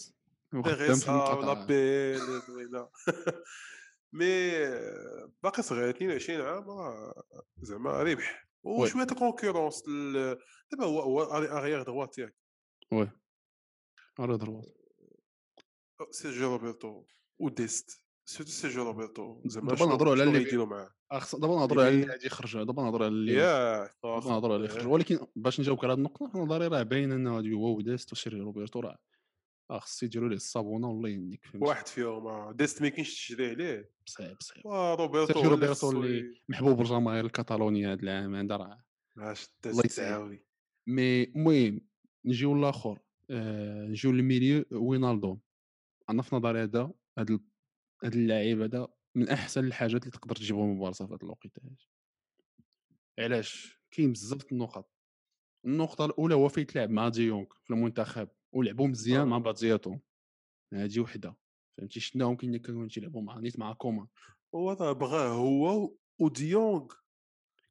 ولا 0.54 1.65
بيل 1.65 2.20
Mais 4.13 4.51
باقي 5.44 5.63
صغير 5.63 5.89
22 5.89 6.42
عام 6.42 6.65
زعما 7.62 8.04
ربح. 8.04 8.48
وشوية 8.63 9.06
concurrence 9.06 9.84
دابا 10.72 10.86
هو 10.86 11.00
هو 11.00 11.24
arrière 11.24 11.84
droite 11.84 12.18
ياك. 12.18 12.36
Oui. 12.92 13.12
arrière 14.20 14.36
droite 14.36 14.77
سيرجيو 16.12 16.51
روبرتو 16.56 17.06
وديست 17.39 18.05
surtout 18.25 18.51
سيرجيو 18.51 18.84
روبرتو 18.84 19.41
زعما 19.46 19.74
دابا 19.74 19.86
نهضروا 19.86 20.12
على 20.12 20.24
اللي 20.24 20.41
يديروا 20.41 20.65
معاه. 20.65 20.89
دابا 21.34 21.55
نهضروا 21.55 21.84
على 21.84 21.96
اللي 21.96 22.08
غادي 22.08 22.25
يخرج 22.25 22.58
دابا 22.58 22.84
نهضروا 22.84 23.05
على 23.05 23.15
اللي 23.15 23.34
ياه! 23.34 23.89
دابا 24.03 24.29
نهضروا 24.29 24.53
على 24.53 24.65
اللي 24.65 24.75
يخرج 24.75 24.88
ولكن 24.88 25.20
باش 25.36 25.60
نجاوبك 25.60 25.84
على 25.84 25.94
هذه 25.94 25.98
النقطة 25.98 26.27
في 26.27 26.38
نظري 26.38 26.67
راه 26.67 26.84
باين 26.84 27.12
إنه 27.12 27.38
هادي. 27.38 27.53
هو 27.53 27.77
وديست 27.77 28.12
وسيرجيو 28.12 28.44
روبرتو 28.44 28.79
راه 28.79 28.98
آه 29.72 29.79
خص 29.79 30.03
يديروا 30.03 30.29
ليه 30.29 30.36
الصابونة 30.36 30.89
والله 30.89 31.10
يهنيك 31.10 31.46
واحد 31.55 31.88
فيهم 31.88 32.51
ديست 32.51 32.82
ما 32.82 32.89
كاينش 32.89 33.15
تشري 33.15 33.50
عليه 33.50 33.89
صعيب 34.05 34.38
صعيب 34.39 34.67
روبرتو 35.00 35.41
روبرتو 35.41 35.91
اللي 35.91 36.41
محبوب 36.50 36.82
الجماهير 36.82 37.25
الكاتالونية 37.25 37.94
هذا 37.94 38.01
العام 38.01 38.36
هذا 38.36 38.55
راه. 38.55 38.84
الله 39.65 39.84
يسعاوي 39.86 40.46
Mais 40.88 41.24
المهم 41.24 41.82
نجيو 42.25 42.55
للاخر 42.55 43.00
آه 43.29 43.86
نجيو 43.86 44.12
لل 44.12 44.25
milieu 44.25 44.65
وينالدو. 44.72 45.38
أنا 46.10 46.22
في 46.22 46.36
نظري 46.36 46.63
هذا 46.63 46.91
هذا 47.20 47.39
هذا 48.04 48.16
اللاعب 48.16 48.62
هذا 48.62 48.88
من 49.16 49.30
أحسن 49.30 49.66
الحاجات 49.66 50.02
اللي 50.02 50.12
تقدر 50.12 50.36
تجيبهم 50.36 50.70
من 50.70 50.80
بارسا 50.80 51.06
في 51.06 51.14
هذا 51.14 51.24
الوقت 51.24 51.48
هذا 51.64 51.75
علاش؟ 53.20 53.82
كاين 53.92 54.12
بزاف 54.12 54.52
النقط. 54.52 54.92
النقطة 55.66 56.06
الأولى 56.06 56.36
هو 56.36 56.50
فايت 56.50 56.72
تلعب؟ 56.72 56.90
مع 56.90 57.10
ديونغ 57.10 57.46
في 57.64 57.74
المنتخب 57.74 58.30
ولعبوا 58.52 58.88
مزيان 58.88 59.28
مع 59.28 59.38
بعضياتهم 59.38 60.02
هذه 60.74 61.00
وحدة. 61.00 61.36
فهمتي؟ 61.78 62.00
شفناهم 62.00 62.36
كاين 62.36 62.58
كانوا 62.58 62.88
تيلعبوا 62.88 63.22
مع 63.22 63.40
نيت 63.40 63.60
مع 63.60 63.74
كومان. 63.74 64.08
هو 64.56 64.75
بغاه 64.75 65.28
هو 65.28 65.96
وديونغ 66.20 66.88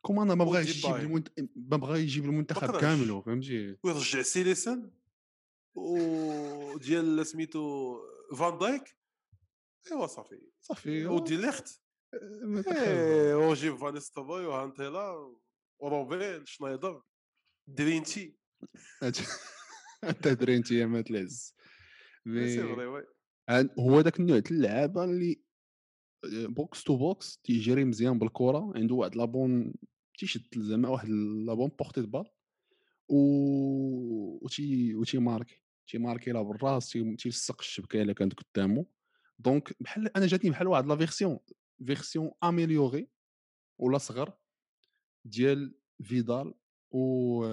كومان 0.02 0.26
ما 0.26 0.44
بغاش 0.44 0.68
يجيب 0.68 0.94
المنت... 0.94 1.28
ما 1.56 1.76
بغا 1.76 1.96
يجيب 1.96 2.24
المنتخب 2.24 2.80
كامل 2.80 3.22
فهمتي؟ 3.22 3.76
ويرجع 3.82 4.22
سيليسن 4.22 4.90
وديال 5.74 7.26
سميتو 7.26 7.96
فان 8.36 8.58
دايك. 8.58 9.03
ايوا 9.92 10.06
صافي 10.06 10.40
صافي 10.60 11.06
ودي 11.06 11.36
ليخت. 11.36 11.82
إيه 12.14 13.34
وجيب 13.34 13.76
فان 13.76 14.00
ستافاي 14.00 14.46
وهانتيلا 14.46 15.34
وروبين 15.78 16.46
شنايدر 16.46 17.02
درينتي. 17.66 18.36
أنت 20.04 20.70
يا 20.70 20.86
مات 20.86 21.10
العز 21.10 21.54
هو 23.78 24.00
ذاك 24.00 24.20
النوع 24.20 24.40
تاع 24.40 24.56
اللعابة 24.56 25.04
اللي 25.04 25.42
box 26.24 26.84
to 26.84 26.96
box 26.96 27.38
تيجري 27.38 27.84
مزيان 27.84 28.18
بالكرة 28.18 28.72
عنده 28.76 28.94
واحد 28.94 29.16
la 29.16 29.33
bonne 29.33 29.74
تيشد 30.18 30.58
زعما 30.58 30.88
واحد 30.88 31.08
la 31.46 31.53
bonne 31.53 31.68
porté 31.68 32.00
balle 32.00 32.24
و 33.08 34.44
وتي 34.44 34.94
وتي 34.94 35.18
marquer. 35.18 35.60
تي 35.86 35.98
marquer 35.98 36.32
لا 36.32 36.42
بالراس 36.42 36.90
تيلصق 37.18 37.56
الشبكة 37.60 38.02
إلا 38.02 38.12
كانت 38.12 38.32
قدامه 38.34 38.86
donc 39.38 39.76
بحال 39.82 40.16
أنا 40.16 40.26
جاتني 40.26 40.50
بحال 40.50 40.66
واحد 40.66 40.86
la 40.86 40.96
version 40.96 41.38
version 41.86 42.30
améliorée 42.44 43.08
ولا 43.78 43.98
صغر 43.98 44.32
ديال 45.24 45.74
فيدال 46.02 46.54
و 46.90 47.44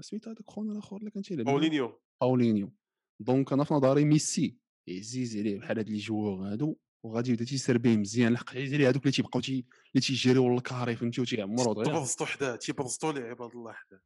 سميت 0.00 0.28
هذاك 0.28 0.50
خونا 0.50 0.72
الأخر 0.72 0.96
اللي 0.96 1.10
كان 1.10 1.22
تيلعب 1.22 1.46
باولينيو 1.46 2.00
باولينيو 2.20 2.72
donc 3.20 3.52
أنا 3.52 3.64
في 3.64 3.74
نظري 3.74 4.04
ميسي. 4.04 4.58
يعزيز 4.86 5.36
عليه 5.36 5.58
بحال 5.58 5.78
هاد 5.78 5.88
les 5.88 5.98
joueurs 5.98 6.52
هادو. 6.52 6.76
وغادي 7.02 7.30
يبدأ 7.30 7.44
تيسير 7.44 7.78
به 7.78 7.96
مزيان 7.96 8.32
لحق 8.32 8.50
عليه 8.50 8.88
هادوك 8.88 9.02
اللي 9.02 9.12
تيبقاو 9.12 9.40
تي 9.40 9.66
اللي 9.94 10.06
تيجريو 10.06 10.56
الكاري 10.56 10.96
فهمتي 10.96 11.20
وتيعمروا 11.20 11.74
دغيا. 11.74 11.84
تبرزطو 11.84 12.24
حداه 12.24 12.56
تيبرزطو 12.56 13.10
ليه 13.10 13.22
عباد 13.22 13.50
الله 13.50 13.72
حداه 13.72 14.00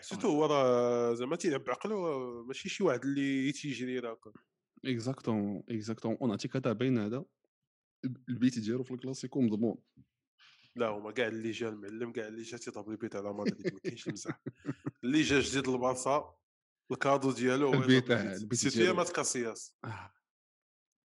surtout 0.00 0.28
هو 0.28 0.46
راه 0.46 1.14
زعما 1.14 1.36
تيلعب 1.36 1.64
بعقله 1.64 1.96
ماشي 2.44 2.68
شي 2.68 2.84
واحد 2.84 3.04
اللي 3.04 3.52
تيجري 3.52 3.98
راك 3.98 4.18
exactement 4.84 5.62
exactement 5.68 6.18
ونعطيك 6.20 6.56
هذا 6.56 6.72
باين 6.72 6.98
هذا 6.98 7.24
البيت 8.28 8.58
ديالو 8.58 8.82
في 8.82 8.90
الكلاسيكو 8.90 9.40
مضمون 9.40 9.76
لا 10.76 10.88
هما 10.88 11.10
كاع 11.10 11.26
اللي 11.26 11.50
جا 11.50 11.68
المعلم 11.68 12.12
كاع 12.12 12.28
اللي 12.28 12.42
جا 12.42 12.56
تيضرب 12.56 12.90
البيت 12.90 13.16
على 13.16 13.32
مدريد 13.32 13.74
ما 13.74 13.80
كاينش 13.80 14.06
المزح 14.06 14.40
اللي 15.04 15.22
جا 15.22 15.40
جديد 15.40 15.68
للبارسا 15.68 16.34
ال 16.92 16.98
cadeau 16.98 17.32
ديالو 17.32 17.74
البيت 17.74 18.10
البيت 18.10 18.58
surtout 18.58 18.94
مات 18.94 19.10
كاسياس. 19.12 19.76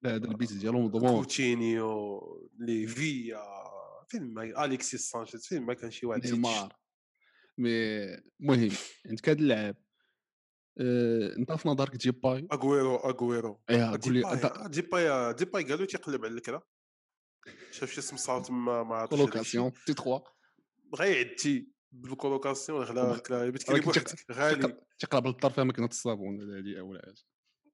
لا 0.01 0.15
هذا 0.15 0.27
البيت 0.27 0.53
ديالو 0.53 0.81
مضمون 0.81 1.23
كوتينيو 1.23 2.51
ليفيا 2.59 3.43
فين 4.09 4.33
ما 4.33 4.65
اليكسيس 4.65 5.09
سانشيز 5.09 5.47
فين 5.47 5.61
ما 5.61 5.73
كان 5.73 5.91
شي 5.91 6.05
واحد 6.05 6.27
نيمار 6.27 6.75
مي 7.57 7.69
المهم 8.39 8.71
عندك 9.05 9.29
هذا 9.29 9.39
اللاعب. 9.39 9.75
أنت 11.37 11.51
في 11.51 11.69
نظرك 11.69 11.95
ديباي 11.95 12.47
اغويرو 12.53 12.95
اغويرو 12.95 13.61
ديباي 13.69 14.33
أنت 14.33 14.67
ديباي 14.67 15.33
ديباي 15.33 15.63
قالوا 15.63 15.85
تيقلب 15.85 16.25
على 16.25 16.33
الكره 16.33 16.63
شاف 17.71 17.91
شي 17.91 18.01
سمسار 18.01 18.43
تما 18.43 18.83
ما 18.83 18.95
عرفتش 18.95 19.17
كولوكاسيون 19.17 19.71
تي 19.85 19.93
3 19.93 20.23
بغا 20.91 21.05
يعدي 21.05 21.71
بالكولوكاسيون 21.91 22.83
غلا 22.83 23.13
بتكلم 23.13 23.81
بوحدك 23.81 24.31
غالي. 24.31 24.81
تيقرب 24.99 25.27
للطرف 25.27 25.59
ما 25.59 25.73
كاين 25.73 25.87
الصابون 25.87 26.41
هذه 26.41 26.79
أول 26.79 27.01
حاجة. 27.05 27.23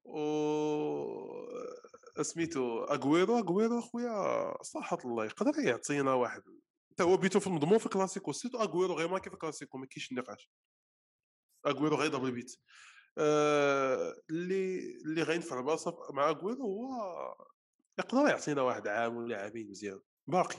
و 0.04 1.42
سميتو 2.22 2.84
اغويرو 2.84 3.38
اغويرو 3.38 3.78
أخويا 3.78 4.62
صراحة 4.62 4.98
الله 5.04 5.24
يقدر 5.24 5.52
يعطينا 5.64 6.14
واحد. 6.14 6.42
حتى 6.92 7.02
هو 7.02 7.16
بيتو 7.16 7.40
في 7.40 7.46
المضمون 7.46 7.78
في 7.78 7.86
الكلاسيكو 7.86 8.32
surtout 8.32 8.58
اغويرو 8.58 8.94
غي 8.94 9.08
marquer 9.08 9.30
في 9.30 9.34
الكلاسيكو 9.34 9.78
ما 9.78 9.86
كاينش 9.86 10.12
النقاش 10.12 10.50
اغويرو 11.66 11.96
غيضرب 11.96 12.24
البيت 12.24 12.56
اللي 13.18 14.78
اللي 15.04 15.22
غينفع 15.22 15.58
البلاصه 15.58 15.96
مع 16.12 16.28
اغويرو 16.28 16.66
هو 16.66 17.36
يقدر 17.98 18.28
يعطينا 18.28 18.62
واحد 18.62 18.88
عام 18.88 19.16
ولا 19.16 19.42
عامين 19.42 19.70
مزيان. 19.70 20.00
باقي. 20.26 20.56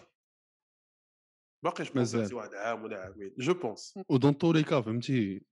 باقي 1.64 1.84
je 1.84 2.38
واحد 2.38 2.54
عام 2.54 2.84
ولا 2.84 3.04
عامين 3.04 3.36
je 3.38 3.54
pense. 3.54 4.00
و 4.10 4.15
dans 4.15 4.34
tous 4.34 4.51
les 4.51 4.64
cas 4.64 4.82
فهمتي 4.82 5.46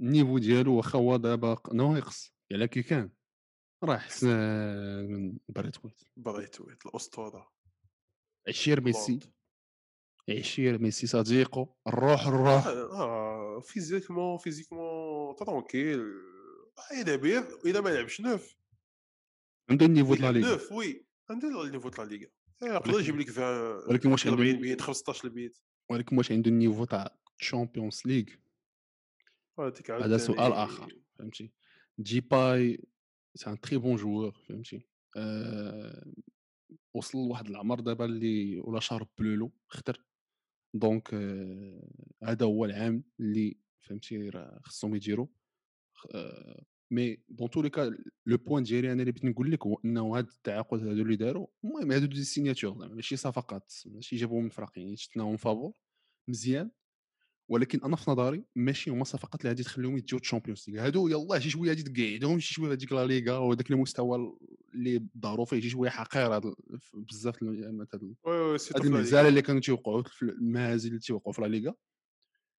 ال 0.00 0.05
niveau 0.05 0.38
ديالو 0.38 0.76
واخا 0.76 0.98
هو 0.98 1.16
دابا 1.16 1.56
ناقص 1.72 2.34
على 2.52 2.68
كي 2.68 2.82
كان. 2.82 3.10
راه 3.84 3.96
حسن 3.96 4.28
من 5.08 5.38
بريتويت 5.48 6.02
بريتويت 6.16 6.86
الأسطورة. 6.86 7.52
عشير 8.48 8.80
ميسي. 8.80 9.18
عشير 10.38 10.78
ميسي 10.78 11.06
صديقه 11.06 11.74
الروح 11.86 12.26
الروح. 12.26 12.66
آه 12.66 13.60
physiquement 13.60 14.38
physiquement 14.38 15.23
tranquille 15.34 16.00
يلعب 16.92 17.24
إذا 17.66 17.80
ما 17.80 17.88
لعبش 17.88 18.20
neuf 18.20 18.56
عنده 19.70 19.86
ال 19.86 19.90
niveau 19.90 20.14
لا 20.14 20.32
ليغا. 20.32 20.50
neuf 20.50 20.72
oui 20.72 21.06
عنده 21.30 21.64
ال 21.64 21.67
niveau 21.67 21.88
تاع 21.88 22.04
لا 22.04 22.08
ليغا. 22.08 22.30
يقدر 22.62 23.00
يجيب 23.00 23.18
لك 23.18 23.30
20 23.30 23.90
ولكن 23.90 24.12
واش 24.12 24.26
عنده 24.26 24.38
40 24.38 24.60
بيت 24.60 24.80
15 24.80 25.24
البيت 25.24 25.58
ولكن 25.90 26.16
واش 26.16 26.32
عنده 26.32 26.50
ال 26.50 26.55
niveau 26.55 26.84
تاع 26.84 27.16
تشامبيونز 27.38 28.02
ليغ 28.06 28.24
هذا 29.90 30.16
سؤال 30.16 30.52
آخر 30.52 30.98
فهمتي؟ 31.18 31.52
ديباي 32.00 32.84
c'est 33.34 33.50
un 33.50 33.60
très 33.60 33.76
bon 33.76 33.96
joueur 33.96 34.32
فهمتي؟ 34.48 34.86
أه 35.16 36.12
وصل 36.94 37.18
لواحد 37.18 37.48
العمر 37.48 37.80
دابا 37.80 38.04
اللي 38.04 38.60
ولا 38.60 38.80
شارب 38.80 39.08
بلولو 39.18 39.52
خطر 39.68 40.04
donc 40.74 41.14
هذا 42.22 42.46
هو 42.46 42.64
العام 42.64 43.04
اللي 43.20 43.56
فهمتي؟ 43.84 44.28
راه 44.28 44.60
خصهم 44.62 44.94
يديروا. 44.94 45.26
mais 46.90 47.18
dans 47.28 47.50
tous 47.50 47.62
les 47.62 47.70
cas 47.70 47.96
le 48.26 48.36
point 48.36 48.62
ديالي 48.62 48.92
أنا 48.92 49.00
اللي 49.00 49.12
بغيت 49.12 49.24
نقول 49.24 49.52
لك 49.52 49.66
هو 49.66 49.80
إنه 49.84 50.18
هاد 50.18 50.28
التعاقد 50.28 50.78
هادو 50.78 51.02
اللي 51.02 51.16
داروا 51.16 51.46
المهم 51.64 51.92
هادو 51.92 52.06
des 52.06 52.24
signatures 52.24 52.78
زعما 52.78 52.94
ماشي 52.94 53.16
صفقات 53.16 53.72
ماشي 53.86 54.16
جابوهم 54.16 54.40
من 54.40 54.46
الفرق 54.46 54.78
يعني 54.78 54.96
شفناهم 54.96 55.36
فافور 55.36 55.72
مزيان. 56.28 56.70
ولكن 57.48 57.80
أنا 57.84 57.96
في 57.96 58.10
نظري 58.10 58.44
ماشي 58.56 58.90
هما 58.90 59.02
الصفقات 59.02 59.40
اللي 59.40 59.48
غادي 59.48 59.62
تخليهم 59.62 59.98
يديو 59.98 60.18
الشامبيونز 60.18 60.64
ليغ 60.68 60.86
هادو 60.86 61.08
يلاه 61.08 61.38
شي 61.38 61.50
شوية 61.50 61.68
غادي 61.68 61.82
تقعدهم 61.82 62.38
شي 62.40 62.54
شوية 62.54 62.72
هذيك 62.72 62.92
لا 62.92 63.06
ليغا 63.06 63.38
وهذاك 63.38 63.70
المستوى 63.70 64.38
اللي 64.74 65.06
ظهروا 65.18 65.44
فيه 65.44 65.60
شي 65.60 65.68
شوية 65.68 65.90
حقير 65.90 66.38
بزاف 66.94 67.42
هاد 68.76 68.84
المهزله 68.84 69.28
اللي 69.28 69.42
كانوا 69.42 69.60
تيوقعوا 69.60 70.02
المهازل 70.22 70.88
اللي 70.88 71.00
تيوقعوا 71.00 71.32
في 71.32 71.42
لا 71.42 71.46
ليغا 71.46 71.74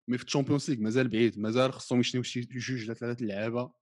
mais 0.08 0.18
في 0.18 0.24
الشامبيونز 0.24 0.70
ليغ 0.70 0.80
مازال 0.80 1.08
بعيد 1.08 1.38
مازال 1.38 1.72
خصهم 1.72 2.00
يشنيو 2.00 2.22
شي 2.22 2.40
جوج 2.40 2.84
ولا 2.84 2.94
ثلاثة 2.94 3.22
اللعابه 3.22 3.72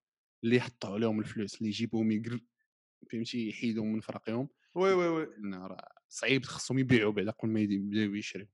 اللي 0.45 0.57
يحطوا 0.57 0.91
عليهم 0.91 1.21
الفلوس 1.21 1.59
اللي 1.59 1.69
يجيبوهم 1.69 2.12
يقر 2.12 2.41
فهمتي؟ 3.12 3.49
يحيدهم 3.49 3.93
من 3.93 4.00
فرقهم 4.00 4.49
oui 4.75 4.93
oui 4.93 5.09
oui. 5.09 5.29
صعيب 6.09 6.45
خصهم 6.45 6.79
يبيعوا 6.79 7.12
بعد 7.12 7.29
قبل 7.29 7.49
ما 7.49 7.61
يبداو 7.61 8.14
يشريو. 8.14 8.47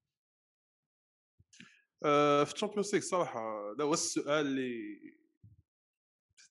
آه، 2.05 2.45
في 2.45 2.55
الشامبيونز 2.55 2.95
ليغ 2.95 3.03
صراحة 3.03 3.73
هذا 3.73 3.85
هو 3.85 3.95
السؤال 3.95 4.47
اللي 4.47 4.99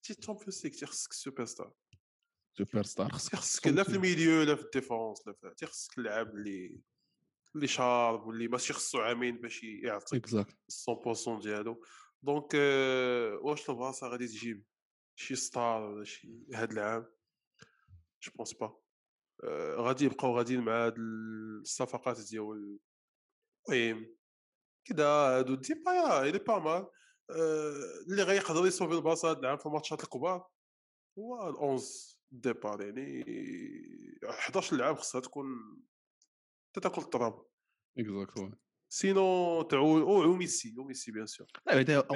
تي 0.03 0.13
الشامبيونز 0.19 0.65
ليغ 0.65 0.73
تيخصك 0.73 1.13
سوبر 1.13 1.45
ستار 1.45 1.73
سوبر 2.57 2.83
ستار 2.83 3.11
خصك 3.11 3.67
لا 3.67 3.83
في 3.83 3.89
ال 3.89 3.97
milieu 3.97 4.43
لا 4.43 4.55
في 4.55 4.61
ال 4.61 4.70
défense 4.70 5.27
لا 5.27 5.33
في 5.33 5.53
تيخصك 5.57 5.97
اللعاب 5.97 6.35
اللي 6.35 6.81
اللي 7.57 7.67
شارب 7.67 8.27
واللي 8.27 8.47
ماشي 8.47 8.73
خصو 8.73 8.99
عامين 8.99 9.37
باش 9.37 9.63
يعطيك 9.63 10.27
100% 10.27 11.41
ديالو 11.41 11.83
donc 12.23 12.51
euh, 12.51 13.45
واش 13.45 13.69
البلاصه 13.69 14.07
غادي 14.07 14.27
تجيب 14.27 14.65
شي 15.15 15.35
star 15.35 15.81
ولا 15.81 16.03
شي 16.03 16.45
هاد 16.53 16.71
العام 16.71 17.05
je 18.23 18.31
pense 18.35 18.53
pas 18.53 18.79
غادي 19.75 20.05
يبقاو 20.05 20.37
غاديين 20.37 20.61
مع 20.61 20.85
هاد 20.85 20.95
الصفقات 20.97 22.19
ديال 22.19 22.79
المهم 23.69 24.15
كذا 24.85 25.07
هادو 25.07 25.55
ديباي 25.55 26.21
il 26.21 26.39
est 26.39 26.49
pas 26.49 26.59
mal 26.59 26.87
اللي 28.09 28.23
غيقدر 28.23 28.67
يصوفي 28.67 28.93
البلاصه 28.93 29.29
هاد 29.29 29.37
العام 29.37 29.57
في 29.57 29.65
الماتشات 29.65 30.03
الكبار 30.03 30.47
هو 31.19 31.53
ال11 31.53 31.83
départ 32.31 32.81
يعني 32.81 33.23
11 34.29 34.75
لعاب 34.75 34.97
خصها 34.97 35.21
تكون 35.21 35.45
تاكل 36.79 37.01
التراب 37.01 37.45
exactement 37.99 38.53
sinon 38.89 39.61
تعول 39.61 40.01
أو 40.01 40.33
ميسي 40.33 40.75
أو 40.77 40.83
ميسي 40.83 41.11
bien 41.11 41.25
sûr 41.25 41.47
لا 41.67 42.07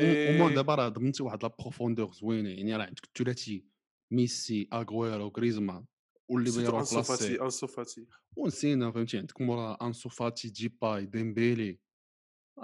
أو 0.42 0.50
دابا 0.50 0.76
راه 0.76 0.90
ضمنتي 0.90 1.24
واحد 1.24 1.44
la 1.44 1.56
profondeur 1.60 2.12
زوينه 2.12 2.50
يعني 2.50 2.76
راه 2.76 2.86
عندك 2.86 3.06
الثلاثي 3.06 3.66
ميسي 4.12 4.68
اغويرو 4.74 5.28
غريزمان 5.38 5.86
واللي 6.30 6.52
بغا 6.52 6.80
انسو 6.80 7.02
فاتي 7.02 7.42
انسو 7.42 7.68
فاتي 7.68 8.08
ونسينا 8.36 8.92
فهمتي 8.92 9.18
عندك 9.18 9.42
مورا 9.42 9.78
انسو 9.82 10.10
فاتي 10.10 10.50
جيباي 10.50 11.06
ديمبيلي 11.06 11.80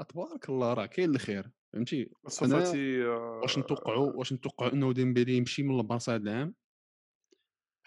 تبارك 0.10 0.50
الله 0.50 0.74
راه 0.74 0.86
كاين 0.86 1.10
الخير 1.10 1.52
فهمتي 1.74 2.10
صفاتي 2.28 3.06
واش 3.06 3.60
نتوقعوا 3.60 4.12
واش 4.14 4.34
نتوقعوا 4.34 4.74
إنه 4.74 4.94
ديمبيلي 4.94 5.38
يمشي 5.38 5.64
من 5.64 5.80
البارسا 5.80 6.16
هذا 6.16 6.24
العام؟ 6.24 6.56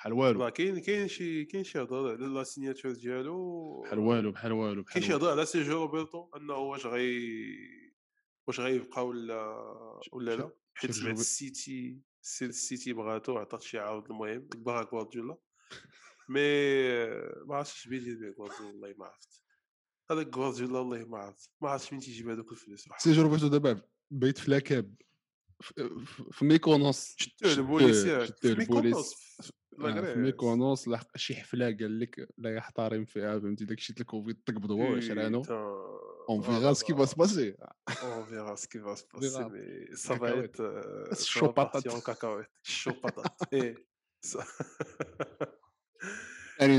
بحال 0.01 0.13
والو 0.13 0.51
كاين 0.51 0.79
كاين 0.79 1.09
شي 1.09 1.45
كاين 1.45 1.65
شي 1.65 1.83
هضر 1.83 2.09
على 2.09 2.27
la 2.27 2.45
signature 2.45 2.93
ديالو 2.93 3.81
بحال 3.81 3.99
والو 3.99 4.33
بحال 4.33 4.53
والو 4.53 4.85
كاين 4.85 5.05
شي 5.05 5.15
هضر 5.15 5.31
على 5.31 5.47
سيرجيو 5.47 5.83
روبرتو 5.83 6.31
أنه 6.37 6.55
واش 6.55 6.87
غي 6.87 7.31
واش 8.47 8.61
غيبقى 8.61 9.07
ولا 9.07 10.01
ولا 10.13 10.37
لا؟ 10.37 10.51
حيت 10.75 10.91
سمعت 10.91 11.19
السيتي 11.19 12.01
السيتي 12.43 12.93
بغاتو 12.93 13.39
عطات 13.39 13.63
شي 13.63 13.79
عرض 13.79 14.11
المهم 14.11 14.49
باغا 14.57 14.83
كوارديولا 14.83 15.37
مي 16.29 16.41
ما 17.47 17.57
عرفتش 17.57 17.89
بيدي 17.89 18.15
بيه 18.15 18.31
كوارديولا 18.31 18.73
والله 18.73 18.95
ما 18.99 19.07
عرفت. 19.07 19.43
هذاك 20.11 20.27
جوارديولا 20.27 20.79
والله 20.79 21.05
ما 21.05 21.19
عرفت. 21.19 21.51
ما 21.61 21.71
عرفتش 21.71 21.93
منين 21.93 22.05
تيجيب 22.05 22.29
هذوك 22.29 22.53
الفلوس 22.53 22.89
سي 22.99 23.13
جربتو 23.13 23.49
دابا 23.49 23.83
بيت 24.11 24.39
في 24.39 24.51
لاكاب 24.51 24.95
في 26.33 26.45
ميكونوس. 26.45 27.15
شتو 27.19 27.49
البوليسيات 27.49 28.47
في 28.47 28.55
ميكونوس 29.81 30.05
في 30.05 30.19
ميكونوس 30.19 30.89
لحق 30.89 31.17
شي 31.17 31.35
حفلة 31.35 31.65
قال 31.65 32.01
لك 32.01 32.29
لا 32.39 32.55
يحترم 32.55 33.05
فيها 33.05 33.39
فهمتي 33.39 33.65
داك 33.65 33.79
الشيء 33.79 34.01
الكوفيد 34.01 34.43
تقبض 34.47 34.71
هو 34.71 34.93
وشرانو 34.93 35.43
اون 36.31 36.41
فيغا 36.43 36.73
سكي 36.73 36.95
فا 36.95 37.05
سباسي 37.05 37.57
on 38.03 38.25
verra 38.25 38.55
ce 38.55 38.65
qui 38.65 38.81
va 38.81 38.95
se 38.95 39.07
passer 39.07 39.45
mais 39.45 40.15
ça 40.15 40.28
va 40.28 40.41
être 40.41 40.57
chaud 41.21 41.53
patate 41.53 42.05
كاكاويت 42.07 42.47
chaud 42.63 42.91
patate 42.91 43.53
إيه 43.53 43.75
يعني 46.61 46.79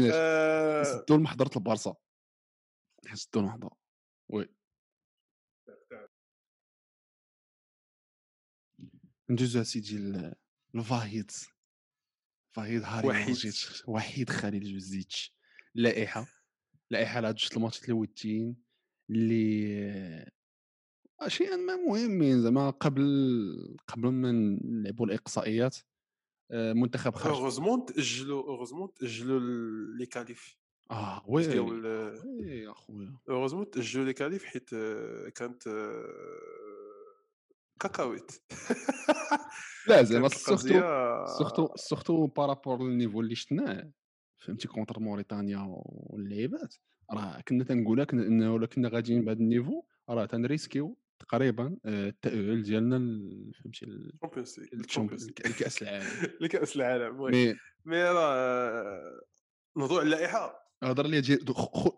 نسدو 0.82 1.16
المحضرة 1.16 1.58
البارسا 1.58 1.96
نسدو 3.12 3.40
المحضرة 3.40 3.78
oui 4.30 4.50
ندوزو 9.30 9.62
اسيدي 9.62 9.98
الفاهيد 10.76 11.32
فاهيد 12.52 12.84
هاري 12.84 13.08
وحيد. 13.08 13.54
وحيد 13.88 14.30
خليل 14.30 14.74
جوزيتش. 14.74 15.36
لائحة 15.76 16.28
لائحة 16.92 17.18
على 17.18 17.34
جوج 17.34 17.50
الماتشات 17.56 17.90
الوديين 17.90 18.58
اللي 19.10 20.32
اشياء 21.20 21.58
ما 21.58 21.76
مهمين 21.76 22.42
زعما 22.42 22.70
قبل 22.70 23.04
قبل 23.88 24.10
ما 24.10 24.32
نلعبوا 24.64 25.06
الإقصائيات 25.06 25.78
آه، 26.52 26.74
منتخب 26.74 27.16
خرج 27.16 27.34
heureusement 27.34 27.86
تاجلوا 27.86 28.44
heureusement 28.44 28.94
تاجلوا 28.94 29.40
les 29.98 30.06
qualifs. 30.06 30.58
آه 30.92 31.24
oui 31.28 31.60
oui 31.60 32.70
أخويا. 32.72 33.18
heureusement 33.30 33.70
تاجلوا 33.70 34.06
les 34.06 34.14
qualifs 34.14 34.44
حيت 34.44 34.70
كانت 35.36 35.68
كاكاويت. 37.82 38.32
لا 39.88 40.04
زعما 40.04 40.28
surtout 40.28 40.82
surtout 41.38 41.70
surtout 41.76 42.28
par 42.28 42.45
rapport 42.45 42.84
لل 42.84 42.93
niveau 42.93 43.22
اللي 43.22 43.36
شفناه. 43.36 43.92
فهمتي 44.38 44.68
contre 44.68 45.00
موريتانيا 45.00 45.66
واللعيبات. 45.86 46.76
راه 47.12 47.42
كنا 47.48 47.64
تنقولها 47.64 48.06
كنا 48.06 48.24
إنه 48.24 48.66
كنا 48.66 48.90
غاديين 48.90 49.26
بهذا 49.26 49.40
ال 49.40 49.46
niveau 49.46 49.84
راه 50.10 50.26
تنريسكيو 50.26 50.98
تقريبا 51.20 51.78
التاهل 51.86 52.64
ديالنا 52.64 52.98
فهمتي 53.64 53.86
الكاس 55.46 55.82
العالم. 55.82 56.08
الكاس 56.42 56.76
العالم 56.76 57.22
مي 57.22 57.56
مي 57.86 58.04
راه 58.04 59.22
نهضروا 59.78 60.00
على 60.00 60.06
اللائحة. 60.06 60.72
هضر 60.84 61.08
لي 61.08 61.22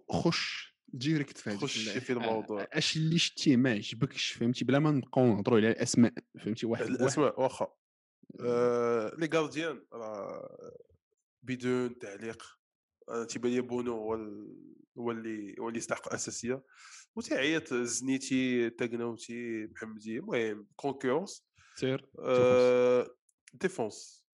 خش 0.10 0.73
direct 0.94 1.38
في 1.38 1.58
خش 1.58 1.90
في 1.90 2.14
الموضوع. 2.14 2.68
أش 2.72 2.98
اللي 2.98 3.18
شتي 3.18 3.56
ما 3.56 3.72
عجبكش 3.72 4.32
فهمتي؟ 4.32 4.66
بلا 4.66 4.80
ما 4.80 4.92
نبقاو 4.92 5.26
نهضروا 5.26 5.58
على 5.58 5.70
الأسماء 5.70 6.14
فهمتي؟ 6.40 6.66
واحد 6.66 6.86
الأسماء 6.86 7.42
واخا. 7.42 7.68
آه 8.40 9.16
les 9.18 9.30
gardiens 9.34 9.86
راه 9.94 10.74
بدون 11.44 12.00
تعليق 12.00 12.44
تيبان 13.30 13.52
لي 13.52 13.62
بونو 13.62 13.94
هو 13.94 14.14
هو 14.98 15.12
اللي 15.12 15.56
هو 15.60 15.68
اللي 15.68 15.78
يستحق 15.78 16.08
الأساسية. 16.08 16.64
وتعيط 17.16 17.74
زنيتي 17.74 18.70
تاكناوتي 18.70 19.68
محمدي 19.68 20.18
المهم 20.18 20.68
concurrence 20.76 21.46
سير 21.76 22.10
آه 22.20 23.16
défense 23.54 24.26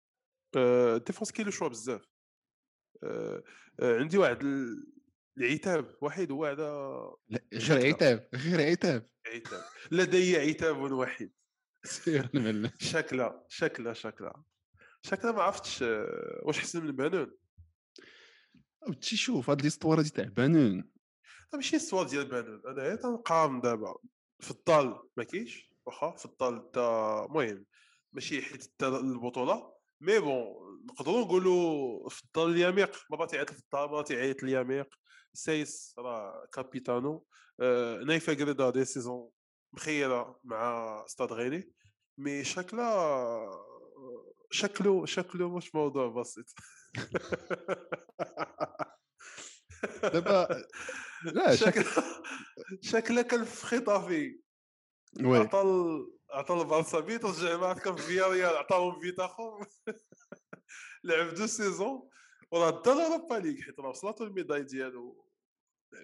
آه 0.56 0.96
défense 0.96 1.32
كاين 1.32 1.46
le 1.46 1.52
choix 1.52 1.68
بزاف. 1.68 2.02
آه 3.04 3.42
آه 3.80 3.98
عندي 3.98 4.18
واحد 4.18 4.42
العتاب 5.38 5.96
وحيد 6.02 6.32
هو 6.32 6.46
لا 7.28 7.40
غير 7.54 7.86
عتاب 7.86 8.28
غير 8.34 8.70
عتاب 8.70 9.06
عتاب 9.26 9.62
لدي 9.90 10.36
عتاب 10.36 10.76
واحد. 10.76 11.30
سير 11.84 12.28
نمل 12.34 12.70
شكلها 12.78 13.44
شكلها 13.48 13.92
شكلها 13.92 14.44
شكلها 15.02 15.32
ما 15.32 15.42
عرفتش 15.42 15.82
آه، 15.82 16.40
واش 16.42 16.58
حسن 16.58 16.84
من 16.84 16.96
بانون 16.96 17.36
تي 19.00 19.16
شوف 19.16 19.50
هاد 19.50 19.62
ليستوار 19.62 20.02
تاع 20.02 20.24
بانون 20.24 20.90
ماشي 21.54 21.76
السوار 21.76 22.06
ديال 22.06 22.26
بانون 22.28 22.62
أنا 22.66 22.96
تنقام 22.96 23.60
دابا. 23.60 23.98
في 24.40 24.50
الدال 24.50 24.98
ما 25.16 25.24
كاينش 25.24 25.70
واخا؟ 25.86 26.16
في 26.16 26.26
الدال 26.26 26.70
تا 26.70 27.24
المهم 27.24 27.66
ماشي 28.12 28.42
حيت 28.42 28.82
البطولة 28.82 29.72
مي 30.00 30.18
بون 30.18 30.69
نقدروا 30.84 31.24
نقولوا 31.24 32.08
في 32.08 32.24
الدار 32.24 32.46
اليميق 32.46 32.96
مرات 33.10 33.32
يعيط 33.32 33.50
في 33.50 33.58
الدار 33.58 33.90
مرات 33.90 34.10
يعيط 34.10 34.44
اليميق. 34.44 34.94
سايس 35.32 35.94
راه 35.98 36.46
كابيتانو. 36.52 37.26
آه 37.60 37.98
نايفه 37.98 38.34
كريدا 38.34 38.70
دي 38.70 38.84
سيزون 38.84 39.30
مخيرة 39.72 40.40
مع 40.44 41.04
ستاد 41.06 41.32
غيني. 41.32 41.72
مي 42.18 42.44
شكلها 42.44 43.50
شكله 44.50 45.06
شكله 45.06 45.56
مش 45.56 45.74
موضوع 45.74 46.08
بسيط. 46.08 46.46
دابا 50.02 50.64
لا 51.24 51.56
شكل 51.56 51.84
شكله 52.80 53.22
كان 53.22 53.44
في 53.44 53.66
خطافي. 53.66 54.40
وي. 55.20 55.38
عطى 55.38 55.64
عطى 56.30 56.54
البارسا 56.54 57.00
بيت 57.00 57.24
رجع 57.24 57.56
معاه 57.56 57.74
كان 57.74 57.96
في 57.96 58.02
فيا 58.02 58.26
ريال 58.26 58.56
عطاهم 58.56 59.00
بيت 59.00 59.20
اخر 59.20 59.66
لعب 61.04 61.34
دو 61.34 61.46
سيزون 61.46 62.08
وراه 62.50 62.82
دا 62.82 62.94
لوروبا 62.94 63.34
ليغ 63.34 63.62
حيت 63.62 63.80
راه 63.80 63.88
وصلاتو 63.88 64.24
الميداي 64.24 64.62
ديالو. 64.62 65.26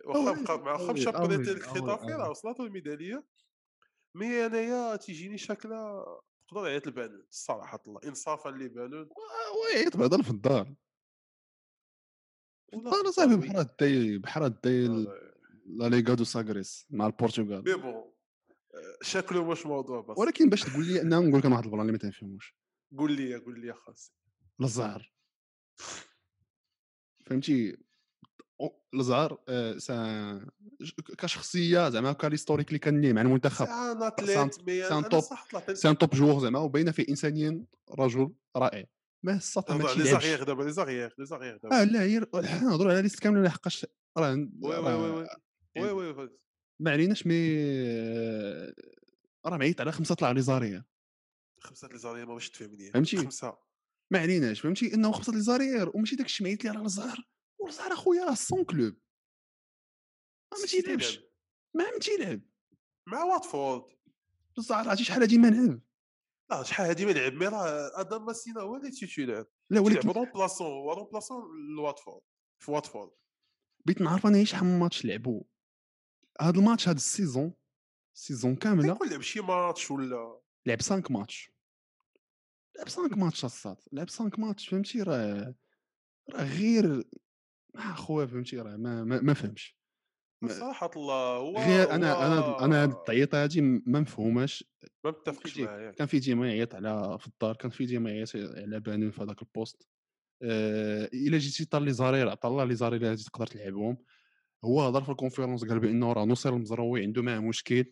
واخا 0.04 0.42
بقى 0.42 0.58
مع 0.58 0.72
واخا 0.72 0.92
مشى 0.92 1.10
بريتي 1.10 1.52
الخطافي 1.52 2.12
راه 2.12 2.30
وصلاتو 2.30 2.64
الميدالية. 2.64 3.24
مي 4.14 4.46
أنايا 4.46 4.96
تيجيني 4.96 5.38
شكله 5.38 6.04
تقدر 6.48 6.66
يعيط 6.66 6.86
البانون 6.86 7.26
الصراحه 7.30 7.82
الله 7.86 8.00
انصافا 8.04 8.48
لبانون 8.48 9.08
ويعيط 9.62 9.96
بعدا 9.96 10.22
في 10.22 10.30
الدار. 10.30 10.74
أنا 12.74 13.10
صاحبي 13.10 13.36
بحال 13.36 13.58
الداي 13.58 14.18
بحال 14.18 14.42
الداي 14.42 14.88
لا 15.66 15.88
ليغا 15.88 16.14
دو 16.14 16.24
ساغريس 16.24 16.86
مع 16.90 17.06
البرتغال. 17.06 17.64
مي 17.64 17.74
بون 17.74 18.12
شكله 19.02 19.40
واش 19.40 19.66
موضوع 19.66 20.00
بس. 20.00 20.18
ولكن 20.18 20.48
باش 20.48 20.62
تقول 20.62 20.86
لي 20.86 21.00
انه 21.02 21.20
نقول 21.20 21.38
لك 21.38 21.46
أنا 21.46 21.54
واحد 21.54 21.64
البلان 21.64 21.80
اللي 21.80 21.92
ما 21.92 21.98
تنفهموش. 21.98 22.56
قول 22.98 23.12
لي 23.12 23.36
قول 23.36 23.60
لي 23.60 23.72
خاص 23.72 24.12
لزعر 24.64 25.12
فهمتي؟ 27.26 27.76
لزعر 28.94 29.38
آه، 29.48 30.46
كشخصية 31.18 31.88
زعما 31.88 32.12
ك 32.12 32.16
l'historique 32.16 32.68
اللي 32.68 32.78
كان 32.78 33.00
ليه 33.00 33.12
مع 33.12 33.20
المنتخب. 33.20 33.66
c'est 35.74 35.88
un 35.88 35.98
top 35.98 36.10
joueur 36.10 36.40
زعما 36.40 36.58
وبين 36.58 36.90
فيه 36.90 37.08
انسانيا 37.08 37.64
رجل 37.90 38.32
رائع. 38.56 38.84
ما 39.22 39.36
السطح 39.36 39.74
ما 39.74 39.82
les 39.82 40.04
arrières 40.04 40.42
دابا 40.42 40.62
les 40.62 40.72
arrières 40.72 41.10
les 41.18 41.26
arrières 41.26 41.56
دابا. 41.56 41.80
آه 41.80 41.84
لا 41.84 42.02
هي 42.02 42.18
نهضروا 42.62 42.92
على 42.92 43.02
liste 43.02 43.20
كاملة 43.20 43.42
لحقاش 43.42 43.86
راه 44.18 44.48
oui 44.62 44.76
oui 44.76 45.26
oui 45.76 45.90
oui. 45.92 46.12
oui 46.12 46.30
ما 46.80 46.90
عليناش 46.90 47.26
mais 47.26 47.58
راه 49.46 49.56
معيط 49.56 49.80
على 49.80 49.92
خمسة 49.92 50.14
طلع 50.14 50.30
les 50.30 50.42
arrières 50.42 50.82
خمسة 51.60 51.88
les 51.88 51.98
arrières 51.98 52.26
ما 52.26 52.34
باش 52.34 52.50
تفهمني. 52.50 52.90
فهمتي؟ 52.90 53.16
خمسة. 53.16 53.65
ما 54.10 54.18
عليناش 54.18 54.60
فهمتي؟ 54.60 54.94
إنه 54.94 55.12
خمسه 55.12 55.32
les 55.32 55.40
arrières 55.40 55.90
وماشي 55.94 56.16
داك 56.16 56.26
الشيء 56.26 56.46
معيط 56.46 56.64
لي 56.64 56.70
راه 56.70 56.84
لزعر. 56.84 57.28
ولزعر 57.58 57.92
أخويا 57.92 58.24
راه 58.24 58.34
sans 58.34 58.64
club. 58.64 58.96
ما 60.52 60.66
تيلعبش 60.66 61.20
ما 61.74 61.90
ما 61.90 61.98
تيلعب 61.98 62.40
مع 63.08 63.24
واتفورد. 63.24 63.96
لزعر 64.58 64.88
عرفتي 64.88 65.04
شحال 65.04 65.20
هادي 65.20 65.38
ما 65.38 65.48
لعب 65.48 65.80
لا 66.50 66.62
شحال 66.62 66.86
هادي 66.86 67.06
ما 67.06 67.10
لعب 67.10 67.32
mais 67.32 67.46
راه 67.46 68.00
آدم 68.00 68.24
ماسينا 68.24 68.60
هو 68.60 68.76
اللي 68.76 68.90
تيتيلعب 68.90 69.46
لا 69.70 69.80
ولكن 69.80 70.08
remplaçant 70.08 70.66
هو 70.66 70.92
remplaçant 70.92 71.42
لواتفورد 71.76 72.22
في 72.62 72.70
واتفورد. 72.70 73.10
بغيت 73.84 74.00
نعرف 74.00 74.26
أنا 74.26 74.44
شحال 74.44 74.64
من 74.64 74.78
ماتش 74.78 75.04
لعبوا 75.04 75.42
هذا 76.40 76.58
الماتش 76.58 76.88
هذا 76.88 76.96
ال 76.96 77.05
saison 77.05 77.54
saison 78.14 78.56
كاملة. 78.56 78.94
يكون 78.94 79.08
لعب 79.08 79.20
شي 79.20 79.40
ماتش 79.40 79.90
ولا؟ 79.90 80.40
لعب 80.66 80.82
5 80.82 81.02
ماتش. 81.10 81.55
لعب 82.78 82.88
5 82.88 83.16
ماتش 83.16 83.44
الصاد 83.44 83.76
لعب 83.92 84.10
5 84.10 84.30
ماتش 84.38 84.68
فهمتي؟ 84.68 85.02
راه 85.02 85.54
راه 86.34 86.44
غير 86.44 87.04
اخويا 87.76 88.26
فهمتي 88.26 88.58
راه 88.58 88.76
ما 88.76 89.04
ما, 89.04 89.20
ما 89.20 89.34
فهمش. 89.34 89.76
صراحة 90.48 90.90
الله 90.96 91.36
هو 91.36 91.56
غير 91.58 91.90
أنا 91.90 92.26
أنا 92.26 92.64
أنا 92.64 92.82
هاد 92.82 92.90
التعييط 92.90 93.34
هادي 93.34 93.60
ما 93.60 94.00
مفهوماش. 94.00 94.64
ما 95.04 95.10
متفقش 95.10 95.58
معايا. 95.58 95.90
كان 95.90 96.06
في 96.06 96.18
ديما 96.18 96.48
يعيط 96.48 96.74
على 96.74 97.18
في 97.20 97.26
الدار 97.26 97.56
كان 97.56 97.70
في 97.70 97.86
ديما 97.86 98.10
يعيط 98.10 98.36
على 98.36 98.80
بانون 98.80 99.10
في 99.10 99.22
هذاك 99.22 99.42
ال 99.42 99.50
poste 99.50 99.88
إلا 100.42 101.38
جيتي 101.38 101.64
طال 101.64 101.82
لي 101.82 101.92
زارير 101.92 102.28
عطا 102.28 102.48
الله 102.48 102.64
لي 102.64 102.74
زارير 102.74 103.10
هادي 103.10 103.24
تقدر 103.24 103.46
تلعبهم. 103.46 103.96
هو 104.64 104.80
هضر 104.82 105.02
في 105.02 105.10
الكونفيرونس 105.10 105.64
قال 105.64 105.80
بأنه 105.80 106.12
راه 106.12 106.24
نصير 106.24 106.56
المزراوي 106.56 107.02
عنده 107.02 107.22
معاه 107.22 107.38
مشكل. 107.38 107.84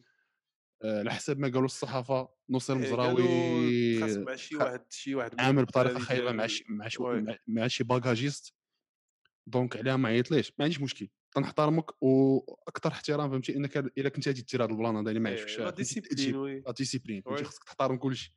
على 0.85 1.11
حسب 1.11 1.39
ما 1.39 1.49
قالوا 1.49 1.65
الصحافه 1.65 2.29
نصير 2.51 2.77
إيه، 2.77 2.83
المزراوي 2.83 3.99
مع 4.25 4.37
شي 4.37 4.57
واحد 4.57 4.93
شي 4.93 5.15
واحد 5.15 5.41
عامل 5.41 5.65
بطريقة 5.65 5.99
خايبة 5.99 6.33
مع 6.33 6.47
شي 6.47 6.65
مع 6.69 6.89
شي 6.89 6.99
مع 7.47 7.67
شي 7.67 7.85
باكاجيست 7.85 8.55
دونك 9.47 9.77
عليها 9.77 9.97
ما 9.97 10.09
عيطليش 10.09 10.53
ما 10.59 10.65
عنديش 10.65 10.81
مشكل 10.81 11.09
تنحترمك 11.35 12.03
وأكثر 12.03 12.93
احترام 12.93 13.31
فهمتي 13.31 13.57
إنك 13.57 13.77
إلا 13.77 14.09
كنت 14.09 14.29
غادي 14.29 14.43
دير 14.43 14.65
هذا 14.65 14.71
البلان 14.71 14.97
هذا 14.97 15.09
اللي 15.09 15.21
ما 15.21 15.31
عرفتش 15.31 15.59
لا 15.59 15.71
ديسيبلين 15.71 16.63
لا 16.67 16.73
ديسيبلين 16.73 17.23
فهمتي 17.23 17.45
خصك 17.45 17.65
تحترم 17.65 17.97
كلشي 17.97 18.35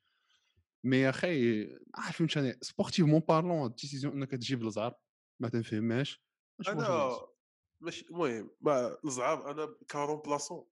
مي 0.84 0.98
يا 0.98 1.10
أخي 1.10 1.64
عارف 1.96 2.18
فهمت 2.18 2.38
أنا 2.38 2.58
سبورتيفمون 2.62 3.20
بارلون 3.20 3.74
ديسيزيون 3.82 4.14
إنك 4.14 4.32
تجيب 4.32 4.64
الزعر 4.64 4.96
ما 5.40 5.50
تنفهمهاش 5.50 6.22
أنا 6.68 7.18
ماشي 7.82 8.06
المهم 8.10 8.52
الزعر 9.06 9.52
أنا 9.52 9.76
كارون 9.88 10.22
بلاسون 10.22 10.66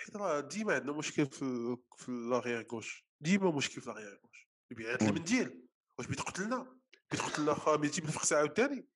حيت 0.00 0.16
راه 0.16 0.40
ديما 0.40 0.74
عندنا 0.74 0.92
مشكل 0.92 1.26
في 1.26 1.76
في 1.96 2.12
لاغيير 2.12 2.66
غوش 2.72 3.06
ديما 3.20 3.50
مشكل 3.50 3.80
في 3.80 3.90
لاغيير 3.90 4.20
غوش 4.24 4.48
يبيعات 4.70 5.02
المنديل 5.02 5.66
واش 5.98 6.06
بيتقتلنا 6.06 6.76
بيتقتلنا 7.10 7.54
خا 7.54 7.76
تجيب 7.76 8.04
الفخس 8.04 8.32
عاوتاني 8.32 8.88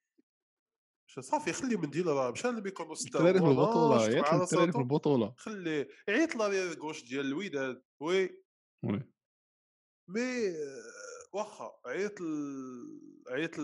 صافي 1.20 1.52
خلي 1.52 1.76
منديل 1.76 2.06
راه. 2.06 2.30
مشى 2.30 2.48
للميكونو 2.48 2.94
ستة 2.94 3.06
الدراري 3.06 3.38
في 3.38 3.44
البطولة 3.44 4.02
عيط 4.02 4.32
الدراري 4.32 4.72
في 4.72 4.78
البطولة. 4.78 5.34
خلي 5.38 5.88
عيط 6.08 6.36
لاغيير 6.36 6.80
غوش 6.80 7.04
ديال 7.04 7.26
الوداد 7.26 7.82
وي. 8.00 8.42
وي. 8.84 9.02
مي 10.08 10.54
واخا 11.32 11.72
عيط 11.86 12.18
عيط 13.28 13.58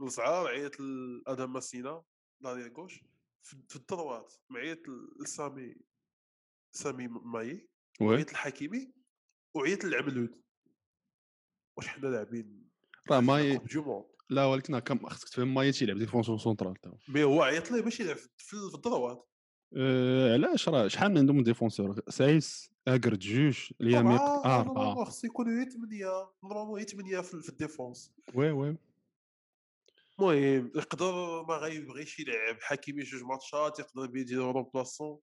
للزعار 0.00 0.46
عيط 0.46 0.80
لأدم 0.80 1.52
ماسينا 1.52 2.02
لاغيير 2.40 2.72
غوش 2.72 3.04
في 3.42 3.76
الدروات. 3.76 4.34
معيط 4.50 4.82
لسامي. 5.20 5.76
سامي 6.76 7.08
ماي 7.08 7.68
وعيط 8.00 8.30
الحكيمي 8.30 8.92
وعيط 9.54 9.84
للعملود 9.84 10.42
واش 11.76 11.86
حنا 11.86 12.08
لاعبين 12.08 12.70
راه 13.10 13.20
ماي 13.20 13.60
لا 14.30 14.44
ولكن 14.44 14.78
كم 14.78 15.06
خصك 15.06 15.28
تفهم 15.28 15.54
ماي 15.54 15.72
تيلعب 15.72 15.98
ديفونسور 15.98 16.38
سونترال 16.38 16.74
مي 17.08 17.24
هو 17.24 17.42
عيط 17.42 17.70
ليه 17.70 17.80
باش 17.80 18.00
يلعب 18.00 18.16
في 18.36 18.54
الضروات 18.54 19.28
أه 19.76 20.32
علاش؟ 20.32 20.68
راه 20.68 20.88
شحال 20.88 21.10
من 21.10 21.18
عندهم 21.18 21.42
défenseur؟ 21.42 22.00
سايس 22.08 22.70
اكرد 22.88 23.18
جوج 23.18 23.72
اليميق 23.80 24.20
اربعه 24.20 25.04
خص 25.04 25.24
يكونوا 25.24 25.52
غير 25.52 25.70
ثمانيه 25.70 26.30
normalement 26.44 26.76
غير 26.76 26.86
ثمانيه 26.86 27.20
في 27.20 27.48
ال 27.48 27.55
défense. 27.55 28.12
oui 28.34 28.50
oui. 28.50 28.76
المهم 30.18 30.72
يقدر 30.74 31.42
ما 31.42 31.54
غيبغيش 31.54 32.20
يلعب 32.20 32.56
حكيمي 32.60 33.02
جوج 33.02 33.22
ماتشات 33.22 33.78
يقدر 33.78 34.16
يدير 34.16 34.38
remplaçant. 34.38 35.20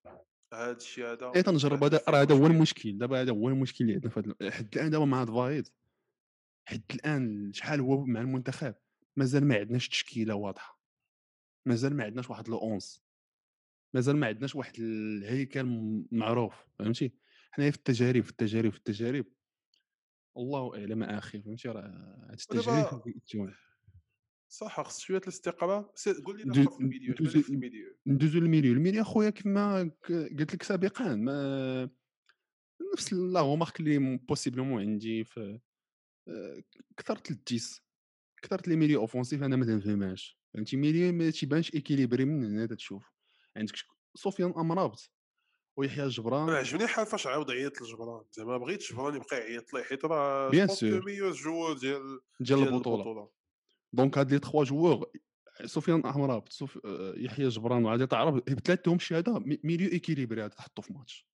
هذا 0.53 0.71
الشيء 0.71 1.05
هذا 1.11 1.31
اي 1.35 1.43
تنجرب. 1.43 1.83
هذا 1.83 2.01
راه 2.09 2.21
هذا 2.21 2.35
هو 2.35 2.47
المشكل. 2.47 2.97
دابا 2.97 3.21
هذا 3.21 3.31
هو 3.31 3.49
المشكل 3.49 3.83
اللي 3.83 3.93
عندنا 3.93 4.09
في 4.09 4.51
حد 4.51 4.75
الآن 4.75 4.89
دابا 4.89 5.05
مع 5.05 5.25
فايد 5.25 5.67
حد 6.65 6.83
الآن 6.93 7.51
شحال 7.53 7.81
هو 7.81 8.05
مع 8.05 8.21
المنتخب؟ 8.21 8.75
مازال 9.15 9.45
ما 9.45 9.55
عندناش 9.55 9.89
تشكيلة 9.89 10.35
واضحة. 10.35 10.81
مازال 11.65 11.95
ما 11.95 12.03
عندناش 12.03 12.29
واحد 12.29 12.49
le 12.49 12.58
11 12.57 13.01
مازال 13.93 14.17
ما 14.17 14.27
عندناش 14.27 14.55
واحد 14.55 14.73
الهيكل 14.79 15.65
معروف. 16.11 16.53
فهمتي؟ 16.79 17.13
حنا 17.51 17.71
في 17.71 17.77
التجارب 17.77 18.23
في 18.23 18.31
التجارب 18.31 18.71
في 18.71 18.77
التجارب. 18.77 19.25
الله 20.37 20.75
أعلم 20.75 21.03
أخي 21.03 21.41
فهمتي؟ 21.41 21.69
راه 21.69 22.27
التجارب 22.33 23.03
صح 24.51 24.81
خص 24.81 24.99
شوية 24.99 25.17
الاستقرار. 25.17 25.91
قول 26.25 26.37
لي 26.37 26.53
في 26.53 26.79
ال 26.80 26.85
milieu 26.85 27.15
في 27.15 27.49
ال 27.49 27.55
milieu. 27.55 27.95
ندوزو 28.07 28.39
لل 28.39 28.48
milieu 28.48 28.73
ال 28.73 28.77
milieu 28.77 29.01
اخويا 29.01 29.29
كما 29.29 29.91
قلت 30.09 30.53
لك 30.53 30.63
سابقا 30.63 31.15
ما 31.15 31.89
نفس 32.93 33.13
la 33.13 33.56
remarque 33.56 33.80
اللي 33.79 34.17
possiblement 34.17 34.82
عندي 34.81 35.23
في 35.23 35.59
كثرت 36.97 37.31
التيس 37.31 37.81
كثرت 38.41 38.67
لي 38.67 38.75
ميليو 38.75 39.01
اوفونسيف 39.01 39.43
أنا 39.43 39.55
ما 39.55 39.65
تنفهمهاش 39.65 40.39
فهمتي؟ 40.53 40.77
ميليو 40.77 41.13
ما 41.13 41.29
تيبانش 41.29 41.73
ايكيليبري 41.73 42.25
من 42.25 42.45
هنا 42.45 42.75
تشوف. 42.75 43.11
عندك 43.57 43.75
سفيان 44.15 44.53
امرابط 44.57 45.11
ويحيى 45.77 46.03
الجبران. 46.03 46.49
أنا 46.49 46.57
عجبني 46.57 46.87
حال 46.87 47.05
فاش 47.05 47.27
عاود 47.27 47.51
عيط 47.51 47.81
لجبران 47.81 48.25
زعما 48.31 48.57
بغيت 48.57 48.83
جبران 48.83 49.15
يبقى 49.15 49.39
يعيط 49.39 49.73
ليه 49.73 49.83
حيت 49.83 50.05
راه 50.05 50.49
بيان 50.49 50.67
سور. 50.67 51.05
ديال 51.05 51.79
ديال 51.79 52.19
ديال 52.39 52.59
البطولة. 52.67 53.40
دونك 53.93 54.17
هاد 54.17 54.32
لي 54.34 54.39
تخوا 54.39 54.63
جوور 54.63 55.12
سفيان 55.65 56.06
امرابط 56.06 56.54
سف... 56.54 56.80
آه، 56.86 57.13
يحيى 57.17 57.45
الجبران 57.45 57.86
وعادي 57.86 58.08
تعرف 58.08 58.36
بثلاثتهم 58.36 58.95
الشهاده 58.95 59.39
مي- 59.39 59.60
ميليو 59.63 59.91
إيكيليبري 59.91 60.41
هاد 60.41 60.49
تحطوا 60.49 60.84
في 60.84 60.93
ماتش. 60.93 61.27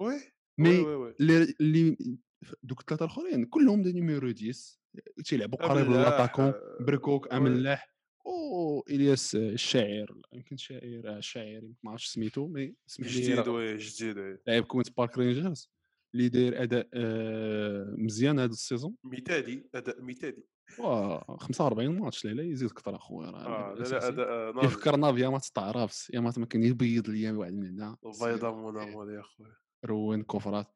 وي؟ 0.00 0.14
مي 0.58 0.80
اللي 1.60 1.96
دوك 2.62 2.80
الثلاثة 2.80 3.04
الأخرين 3.04 3.44
كلهم 3.44 3.82
دي 3.82 3.92
نيميرو 3.92 4.28
10 4.28 4.52
تيلعبوا 5.24 5.58
قريب 5.68 5.86
للاتاكون 5.90 6.44
آه، 6.44 6.76
بركوك 6.80 7.26
وي. 7.26 7.32
أملاح 7.36 7.94
أو 8.26 8.84
إلياس 8.90 9.34
الشاعر 9.34 10.20
يمكن 10.32 10.56
شاعر 10.56 11.02
آه، 11.04 11.20
يمكن 11.20 11.74
ما 11.82 11.90
عرفتش 11.90 12.06
سميتو 12.06 12.46
مي 12.46 12.74
لي 12.98 13.08
جديد 13.08 13.48
وي 13.48 13.76
جديد 13.76 14.18
وي. 14.18 14.38
لاعب 14.46 14.62
كوينز 14.64 14.88
بارك 14.88 15.18
رينجرز 15.18 15.70
اللي 16.14 16.28
داير 16.28 16.62
أداء 16.62 16.88
آه، 16.94 17.94
مزيان 17.98 18.38
هذا 18.38 18.50
السيزون. 18.52 18.94
مثالي 19.04 19.64
أداء 19.74 20.02
مثالي 20.02 20.42
45 20.76 21.88
ماتش 21.98 22.24
لا 22.24 22.30
لا 22.30 22.42
يزيد 22.42 22.70
أكثر 22.70 22.96
أخويا 22.96 23.30
راه 23.30 23.46
آه 23.72 23.74
لا. 23.74 24.50
لا 24.50 24.64
يفكرنا 24.64 25.10
بيا 25.10 25.28
ما 25.28 25.38
تستعرفش 25.38 26.10
يا 26.14 26.20
ما 26.20 26.32
ما 26.36 26.46
كان 26.46 26.62
يبيض 26.62 27.10
ليا 27.10 27.32
واحد 27.32 27.52
من 27.52 27.66
هنا 27.66 27.96
البيضاء 28.04 28.52
مون 28.54 28.80
امور 28.80 29.12
يا 29.12 29.22
خويا 29.22 29.52
روين 29.84 30.22
كفرات. 30.22 30.66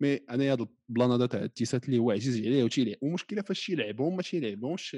مي 0.00 0.14
أنا 0.16 0.52
هاد 0.52 0.60
البلان 0.88 1.10
هذا 1.10 1.26
تاع 1.26 1.42
التيسات 1.42 1.84
اللي 1.84 1.98
هو 1.98 2.10
عزيز 2.10 2.36
عليه 2.46 2.64
وتيلعب 2.64 2.96
والمشكلة 3.02 3.42
فاش 3.42 3.66
تيلعبهم 3.66 4.16
ما 4.16 4.22
تيلعبهمش 4.22 4.88
في 4.90 4.96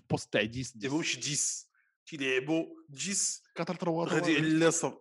البوست 0.00 0.32
تاع 0.32 0.40
10 0.40 0.62
تيلعبوش 0.80 1.18
10 1.18 1.68
تيلعبوا 2.06 2.64
10 2.94 3.42
4 3.82 4.06
3 4.08 4.14
غادي 4.14 4.36
آه، 4.38 4.68
10 4.68 4.98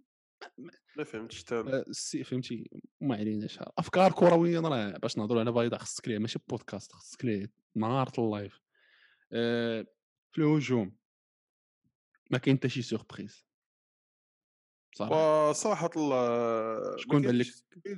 ما 1.00 1.06
فهمتش 1.06 1.44
حتى 1.44 1.60
أنا. 1.60 1.78
آه، 1.78 1.84
السي 1.88 2.24
فهمتي 2.24 2.70
ما 3.02 3.16
عليناش 3.16 3.60
أفكار 3.78 4.12
كروية 4.12 4.60
راه 4.60 4.98
باش 4.98 5.18
نهضروا 5.18 5.40
على 5.42 5.52
بيضاء 5.52 5.80
خصك 5.80 6.08
ليه 6.08 6.18
ماشي 6.20 6.40
بودكاست 6.50 6.92
خصك 6.92 7.26
ليه 7.26 7.52
نهار 7.76 8.10
اللايف 8.18 8.62
آه، 9.34 9.86
في 10.32 10.38
الهجوم 10.42 10.96
ما 12.32 12.38
كاين 12.38 12.58
حتى 12.58 12.70
شي 12.70 12.82
surprise 12.82 13.46
صراحة 14.96 15.50
وصراحة 15.50 15.90
الله 15.96 16.98
شكون 16.98 17.22
بان 17.22 17.36
لك؟ 17.38 17.46
تركيز. 17.72 17.98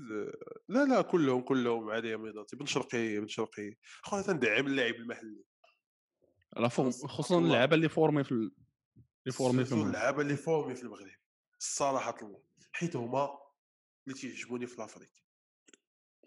لا 0.70 0.86
لا 0.86 1.02
كلهم 1.02 1.42
كلهم 1.42 1.90
عادي 1.90 2.18
عادي 2.18 2.56
بن 2.56 2.66
شرقي 2.66 3.20
بن 3.20 3.28
شرقي 3.28 3.76
خويا 4.02 4.22
تندعم 4.22 4.68
اللاعب 4.68 4.96
المحلي 4.96 5.44
la 6.58 6.68
forme 6.68 6.92
خصوصا. 6.92 7.40
اللعابة 7.40 7.76
اللي 7.76 7.90
formés 7.90 8.24
في 8.24 8.32
ال- 8.32 8.52
اللي 9.26 9.34
formés 9.38 9.66
في 9.66 9.72
المغرب. 9.72 9.88
اللعابة 9.88 10.22
اللي 10.22 10.36
formés 10.36 10.76
في 10.76 10.84
المغرب 10.84 11.12
الصراحة 11.60 12.16
الله 12.22 12.42
حيت 12.72 12.96
هما 12.96 13.40
اللي 14.08 14.20
تيعجبوني 14.20 14.68
في 14.68 14.82
l'Afrique 14.82 15.12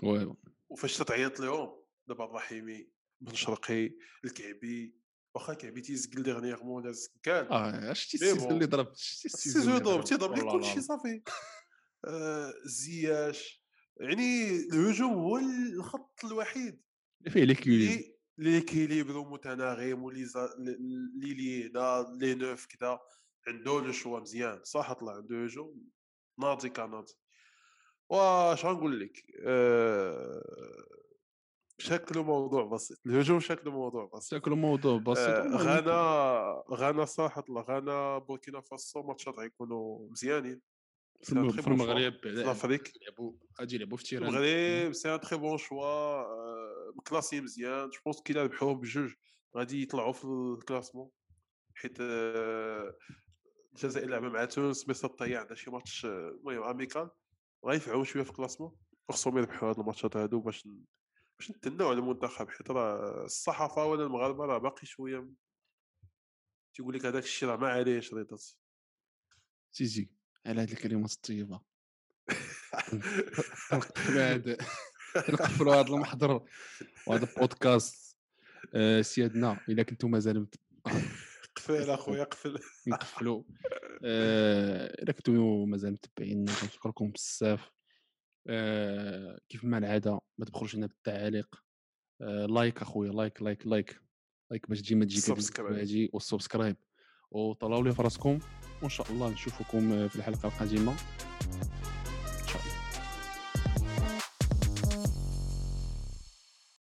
oui 0.03 0.35
وفاش 0.69 0.99
تتعيط 0.99 1.41
لهم 1.41 1.85
دابا 2.07 2.25
الرحيمي 2.25 2.89
بن 3.21 3.35
شرقي 3.35 3.91
الكعبي 4.25 4.99
واخا 5.35 5.53
الكعبي 5.53 5.81
تيزقل 5.81 6.23
ديغنيغمون 6.23 6.87
ولا 6.87 6.95
كان 7.23 7.47
آه 7.47 7.93
شتي 7.93 8.17
السيزون. 8.17 8.53
اللي 8.53 8.67
ضرب 8.67 8.95
شتي 8.95 9.29
السيزون 9.35 9.63
اللي 9.63 9.77
يضرب 9.77 10.05
تيضرب 10.05 10.39
لك 10.39 10.45
كلشي. 10.45 10.81
صافي. 10.81 11.23
آه، 12.05 12.55
زياش 12.65 13.65
يعني 14.01 14.51
الهجوم 14.51 15.13
هو 15.13 15.39
الخط 15.39 16.25
الوحيد 16.25 16.83
اللي 17.21 17.31
فيه 17.31 17.45
ليكيليبر 17.45 18.15
ليكيليبر 18.39 19.31
متناغم 19.31 20.03
ولي 20.03 20.27
لي 20.59 21.35
لينا 21.35 22.17
لي 22.21 22.35
نوف 22.35 22.67
كذا 22.67 23.01
عنده 23.49 23.81
لو 23.81 23.93
شوا 23.93 24.21
مزيان. 24.21 24.65
صح 24.65 24.93
طلع 24.93 25.17
عنده 25.17 25.45
هجوم. 25.45 25.89
ناضي 26.39 26.69
كناضي 26.69 27.13
واش 28.09 28.65
غنقول 28.65 29.01
لك 29.01 29.25
آه، 29.47 30.85
شكله 31.79 32.23
موضوع 32.23 32.65
بسيط 32.65 32.99
الهجوم 33.07 33.41
شكله 33.41 33.71
موضوع 33.73 34.11
بسيط. 34.15 34.41
شكل 34.41 34.53
الموضوع 34.53 34.99
بسيط 34.99 35.29
آه، 35.29 35.57
غانا 35.57 36.65
غانا 36.71 37.05
صح 37.05 37.41
طلع 37.41 37.61
غانا 37.63 38.19
بوركينا 38.19 38.61
فاسو 38.61 39.03
ماتشات 39.03 39.35
غيكونوا 39.39 40.11
مزيانين. 40.11 40.61
في 41.23 41.33
الم- 41.33 41.51
في 41.53 41.67
المغرب 41.69 42.15
في 42.23 42.91
يلعبوا 43.03 43.33
غادي 43.61 43.75
يلعبوا 43.77 43.97
في 43.97 44.05
تيران 44.05 44.29
المغرب 44.29 44.93
سي 44.93 45.15
ان 45.15 45.21
تري 45.21 45.37
بون 45.39 45.59
شوا 45.59 46.25
مكلاسي 46.93 47.41
مزيان. 47.41 47.91
جو 47.91 47.99
بونس 48.05 48.23
كي 48.23 48.33
ربحوهم 48.33 48.81
بجوج 48.81 49.13
غادي 49.57 49.83
يطلعوا 49.83 50.13
في 50.13 50.25
الكلاسمون. 50.25 51.11
حيت 51.75 51.99
آه، 52.01 52.97
الجزائر 53.75 54.09
لعبة 54.09 54.29
مع 54.29 54.45
تونس 54.45 54.89
مصر 54.89 55.09
طيا 55.09 55.39
عندها 55.39 55.55
شي 55.55 55.71
ماتش 55.71 56.05
المهم 56.05 56.63
اميكال 56.63 57.11
غينفعوا 57.67 58.05
شوية 58.05 58.23
في 58.23 58.31
الكلاسمون. 58.31 58.77
خصهم 59.11 59.39
يربحوا 59.39 59.71
هاد 59.71 59.79
الماتشات 59.79 60.17
هادو 60.17 60.41
باش 60.41 60.69
باش 61.39 61.51
نتناو 61.51 61.89
على 61.89 61.99
المنتخب 61.99 62.49
حيت 62.49 62.71
راه 62.71 63.25
الصحافة 63.25 63.85
ولا 63.85 64.05
المغاربة 64.05 64.45
راه 64.45 64.59
باقي 64.59 64.87
شوية 64.87 65.29
تيقول 66.75 66.95
لك 66.95 67.07
هذاك 67.07 67.23
الشيء 67.23 67.49
راه 67.49 67.57
ما 67.57 67.69
عليهش 67.69 68.15
رياضات 68.15 68.45
تيجي 69.73 70.11
على 70.47 70.63
هاد 70.63 70.71
الكلمات 70.71 71.13
الطيبة. 71.13 71.61
نقفلوا 75.29 75.75
هاد 75.79 75.89
المحضر 75.91 76.47
وهذا 77.07 77.29
البودكاست. 77.31 78.05
آه، 78.75 79.03
سيادنا 79.03 79.61
إلا 79.69 79.83
كنتم 79.83 80.11
مازال 80.11 80.49
قفل 81.57 81.91
أخويا 81.91 82.25
قفل 82.25 82.59
نقفلوا 82.87 83.43
آه، 84.05 85.03
الا 85.03 85.13
كنتم 85.13 85.69
مازال 85.69 85.93
متبعين 85.93 86.45
كنشكركم 86.45 87.11
بزاف. 87.11 87.71
آه، 88.49 89.41
كيف 89.49 89.65
ما 89.65 89.79
العادة 89.79 90.21
ما 90.39 90.45
تبخلوش 90.45 90.75
لنا 90.75 90.87
بالتعاليق. 90.87 91.63
آه، 92.21 92.47
like 92.47 92.83
أخويا 92.83 93.13
like 93.13 93.43
like 93.43 93.67
like. 93.67 94.01
like 94.51 94.69
باش 94.69 94.81
ديما 94.81 95.05
تجيك 95.05 95.31
هاد 95.31 95.39
subscribe. 95.39 95.73
الفيديو 95.73 96.09
وال 96.13 96.24
subscribe 96.24 96.77
وطلعوا 97.31 97.83
لي 97.83 97.95
في 97.95 98.03
راسكم 98.03 98.39
وإن 98.83 98.91
شاء 98.91 99.11
الله 99.11 99.31
نشوفكم 99.31 100.09
في 100.09 100.17
الحلقة 100.17 100.47
القادمة. 100.47 100.97